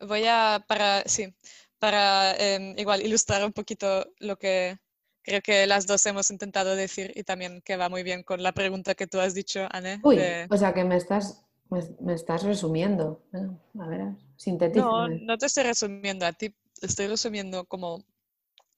[0.00, 1.34] Voy a, para, sí,
[1.78, 4.78] para em, igual ilustrar un poquito lo que
[5.26, 8.52] creo que las dos hemos intentado decir y también que va muy bien con la
[8.52, 10.00] pregunta que tú has dicho, Anne.
[10.04, 13.20] Uy, de- o sea que me estás, me, me estás resumiendo.
[13.34, 13.48] ¿eh?
[13.80, 14.02] A ver,
[14.72, 18.04] No, no te estoy resumiendo a ti, estoy resumiendo como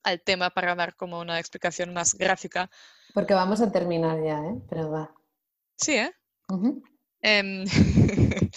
[0.02, 2.70] al tema para dar como una explicación más gráfica.
[3.12, 4.56] Porque vamos a terminar ya, ¿eh?
[4.70, 5.14] Pero va.
[5.76, 6.12] Sí, ¿eh?
[7.20, 7.64] Em,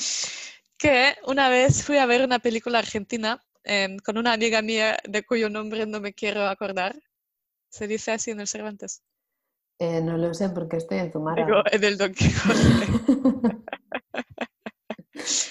[0.77, 5.23] que una vez fui a ver una película argentina em, con una amiga mía de
[5.23, 6.95] cuyo nombre no me quiero acordar.
[7.71, 9.01] Se dice así en el Cervantes.
[9.79, 11.45] Eh, no lo sé porque estoy en Zumara.
[11.45, 12.59] Digo, en el Don Quijote.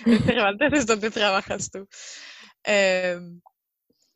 [0.07, 1.87] El Cervantes es donde trabajas tú.
[2.65, 3.41] Em,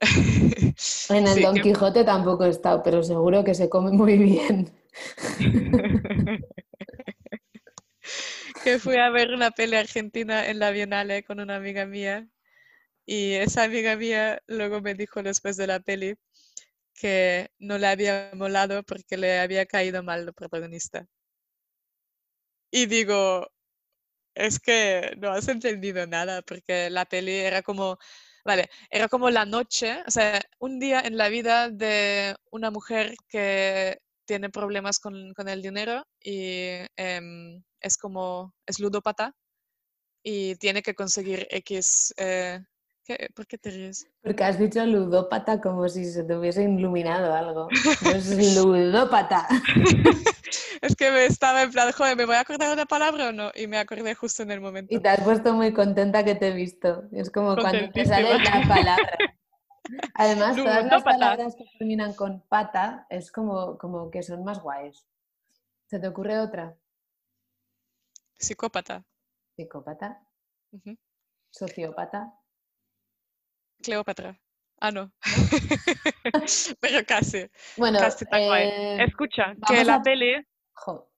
[0.00, 4.18] En el sí, Don que- Quijote tampoco he estado, pero seguro que se come muy
[4.18, 4.72] bien.
[8.64, 12.26] que fui a ver una peli argentina en la Bienale con una amiga mía
[13.07, 16.16] y esa amiga mía luego me dijo después de la peli
[16.95, 21.07] que no le había molado porque le había caído mal el protagonista.
[22.70, 23.47] Y digo,
[24.34, 27.99] es que no has entendido nada porque la peli era como,
[28.45, 33.14] vale, era como la noche, o sea, un día en la vida de una mujer
[33.28, 39.34] que tiene problemas con, con el dinero y em, es como, es ludópata
[40.22, 42.14] y tiene que conseguir X...
[42.16, 42.61] eh,
[43.05, 43.28] ¿qué?
[43.34, 44.07] ¿Por qué te ríes?
[44.22, 47.68] Porque has dicho ludópata como si se te hubiese iluminado algo.
[48.02, 48.26] No es
[48.64, 49.46] ludópata.
[50.80, 53.32] Es que me estaba en plan, joder, ¿me voy a acordar de la palabra o
[53.32, 53.50] no?
[53.55, 54.94] Y me acordé justo en el momento.
[54.94, 57.05] Y te has puesto muy contenta que te he visto.
[57.11, 59.18] Es como cuando te sale la palabra.
[60.14, 65.07] Además, todas las palabras que terminan con pata es como, como que son más guays.
[65.86, 66.76] ¿Se te ocurre otra?
[68.38, 69.05] Psicópata.
[69.57, 70.20] Psicópata,
[71.50, 72.34] sociópata.
[73.83, 74.39] Cleopatra.
[74.81, 75.12] Ah, no.
[76.81, 77.47] Pero casi.
[77.77, 78.64] Bueno, casi tan guay.
[78.68, 80.35] eh, Escucha, que la a- peli,
[80.75, 81.11] jo.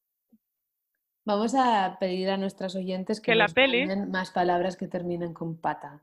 [1.25, 5.35] Vamos a pedir a nuestras oyentes que, Que la nos peli- más palabras que terminen
[5.35, 6.01] con pata.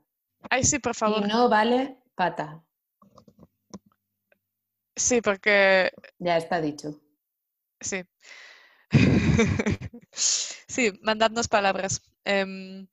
[0.50, 1.26] ay sí, por Y favor.
[1.26, 2.62] no vale pata.
[4.96, 7.00] Sí, porque Ya está dicho.
[7.80, 8.02] sí.
[10.12, 12.00] Sí, mandadnos palabras.
[12.24, 12.86] Em,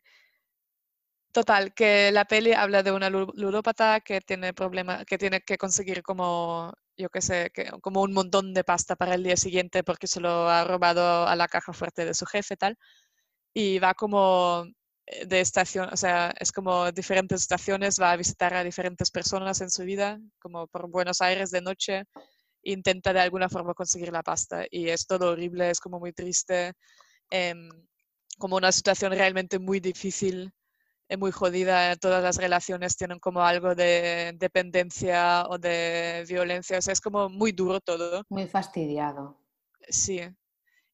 [1.32, 5.57] total, que la peli habla de una lu- ludópata que tiene problema, que tiene que
[5.57, 7.51] conseguir como, yo qué sé,
[7.82, 11.36] como un montón de pasta para el día siguiente porque se lo ha robado a
[11.36, 12.77] la caja fuerte de su jefe, tal.
[13.53, 14.65] Y va como
[15.07, 19.61] eh, de estación, o sea, es como diferentes estaciones, va a visitar a diferentes personas
[19.61, 22.05] en su vida, como por Buenos Aires de noche,
[22.63, 26.73] intenta de alguna forma conseguir la pasta y es todo horrible, es como muy triste,
[27.32, 27.69] em,
[28.38, 30.51] como una situación realmente muy difícil,
[31.12, 36.82] eh, muy jodida, todas las relaciones tienen como algo de dependencia o de violencia, o
[36.82, 38.24] sea, es como muy duro todo.
[38.30, 39.38] Muy fastidiado.
[39.89, 40.22] Sí.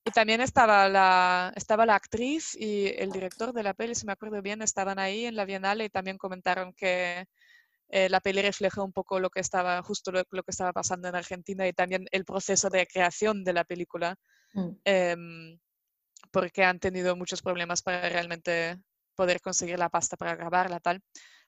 [0.05, 4.13] Y también estaba la, estaba la actriz y el director de la peli, si me
[4.13, 7.25] acuerdo bien, estaban ahí en la Bienal y también comentaron que
[7.89, 11.09] eh, la peli refleja un poco lo que estaba, justo lo, lo que estaba pasando
[11.09, 14.15] en Argentina y también el proceso de creación de la película,
[14.53, 14.69] Mm.
[14.85, 15.59] em,
[16.31, 18.77] porque han tenido muchos problemas para realmente
[19.17, 21.01] poder conseguir la pasta para grabarla, tal.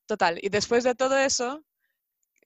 [0.06, 1.64] Total, y después de todo eso,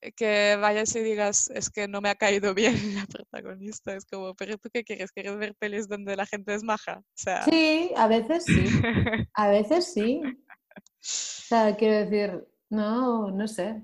[0.01, 4.05] eh, que vayas y digas, es que no me ha caído bien la protagonista, es
[4.05, 5.11] como, pero ¿tú qué quieres?
[5.11, 6.99] ¿Quieres ver pelis donde la gente es maja?
[6.99, 8.65] O sea, Sí, a veces sí.
[9.34, 10.21] A veces sí.
[10.26, 13.84] O sea, quiero decir, no, no sé.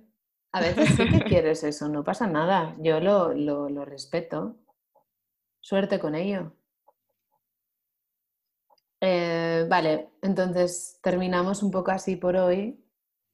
[0.51, 2.75] A veces sí que quieres eso, no pasa nada.
[2.79, 4.57] Yo lo, lo, lo respeto.
[5.61, 6.58] Suerte con ello.
[9.01, 12.83] Eh, vale, entonces terminamos un poco así por hoy,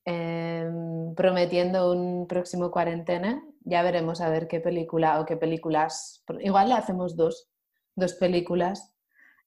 [0.06, 3.44] em, prometiendo un próximo cuarentena.
[3.62, 6.24] Ya veremos a ver qué película o qué películas.
[6.40, 7.50] Igual le hacemos dos,
[7.96, 8.94] dos películas,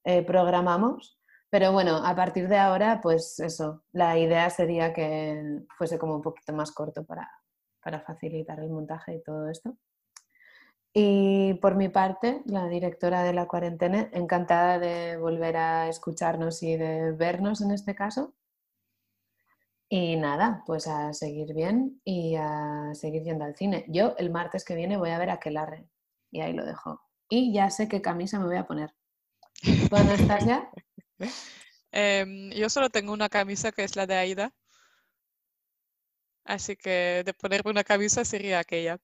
[0.05, 1.19] eh, programamos.
[1.51, 6.23] Pero bueno, a partir de ahora, pues eso, la idea sería que fuese como un
[6.23, 7.31] poquito más corto para,
[7.83, 9.77] para facilitar el montaje y todo esto.
[10.93, 16.77] Y por mi parte, la directora de la cuarentena, encantada de volver a escucharnos y
[16.77, 18.35] de vernos en este caso.
[19.91, 23.85] Y nada, pues a seguir bien y a seguir yendo al cine.
[23.89, 25.89] Yo el martes que viene voy a ver a Aquelarre
[26.31, 27.01] y ahí lo dejo.
[27.29, 28.95] Y ya sé qué camisa me voy a poner.
[29.63, 30.71] ¿Tú, Anastasia?
[31.91, 34.53] Em, yo solo tengo una camisa que es la de Aida,
[36.45, 38.99] así que de ponerme una camisa sería aquella.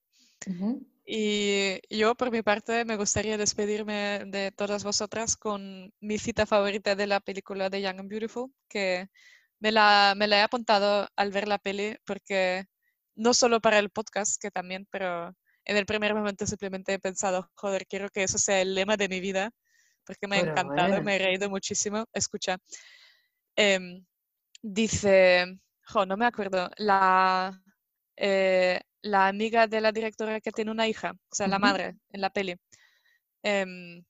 [1.07, 1.54] Y
[1.91, 7.07] yo, por mi parte, me gustaría despedirme de todas vosotras con mi cita favorita de
[7.07, 9.09] la película de Young and Beautiful, que
[9.61, 12.67] me la, me la he apuntado al ver la peli, porque
[13.15, 17.51] no solo para el podcast, que también, pero en el primer momento simplemente he pensado,
[17.55, 19.51] joder, quiero que eso sea el lema de mi vida,
[20.05, 21.05] porque me ha encantado, bueno.
[21.05, 22.07] me he reído muchísimo.
[22.13, 22.59] Escucha,
[23.57, 24.05] em,
[24.63, 27.63] dice, jo, no me acuerdo, la,
[28.17, 32.21] eh, la amiga de la directora que tiene una hija, o sea, la madre en
[32.23, 32.57] la peli.
[33.45, 34.05] em,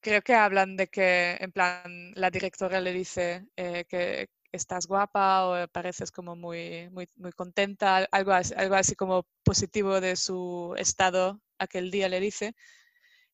[0.00, 5.46] creo que hablan de que, en plan, la directora le dice eh, que estás guapa
[5.48, 10.16] o pareces como muy, muy, muy contenta, al- algo así, algo así como positivo de
[10.16, 12.54] su estado aquel día le dice.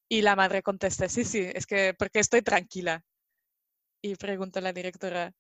[0.09, 3.05] Y la madre contesta, sí, sí, es que porque estoy tranquila.
[4.03, 5.33] Y pregunta la directora,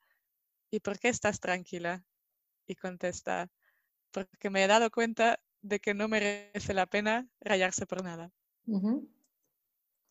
[0.70, 2.04] ¿y por qué estás tranquila?
[2.68, 3.48] Y contesta,
[4.12, 8.30] porque me he dado cuenta de que no merece la pena rayarse por nada.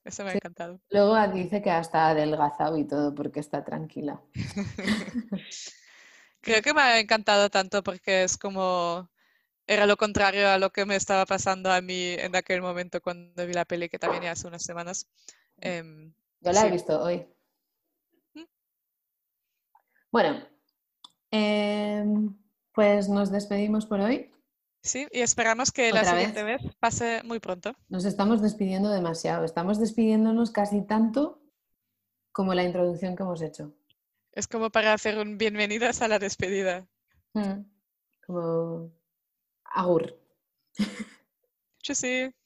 [0.04, 0.82] Eso me ha encantado.
[0.90, 4.22] Luego dice que hasta ha adelgazado y todo porque está tranquila.
[6.42, 9.10] Creo que me ha encantado tanto porque es como
[9.68, 13.46] era lo contrario a lo que me estaba pasando a mí en aquel momento cuando
[13.46, 15.08] vi la peli, que también ya hace unas semanas.
[15.58, 17.26] Em, Yo la he visto hoy.
[18.34, 18.44] Mm.
[20.12, 20.46] Bueno,
[21.30, 22.36] em,
[22.74, 24.32] pues nos despedimos por hoy.
[24.84, 27.76] Sí, y esperamos que la ¿Otra siguiente vez pase muy pronto.
[27.90, 29.46] Nos estamos despidiendo demasiado.
[29.46, 31.40] Estamos despidiéndonos casi tanto
[32.32, 33.74] como la introducción que hemos hecho.
[34.32, 36.88] Es como para hacer un bienvenidas a la despedida.
[37.34, 37.64] Mm.
[38.26, 38.92] Como
[39.66, 40.18] agur.
[41.84, 42.34] Tschüssi.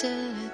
[0.00, 0.47] I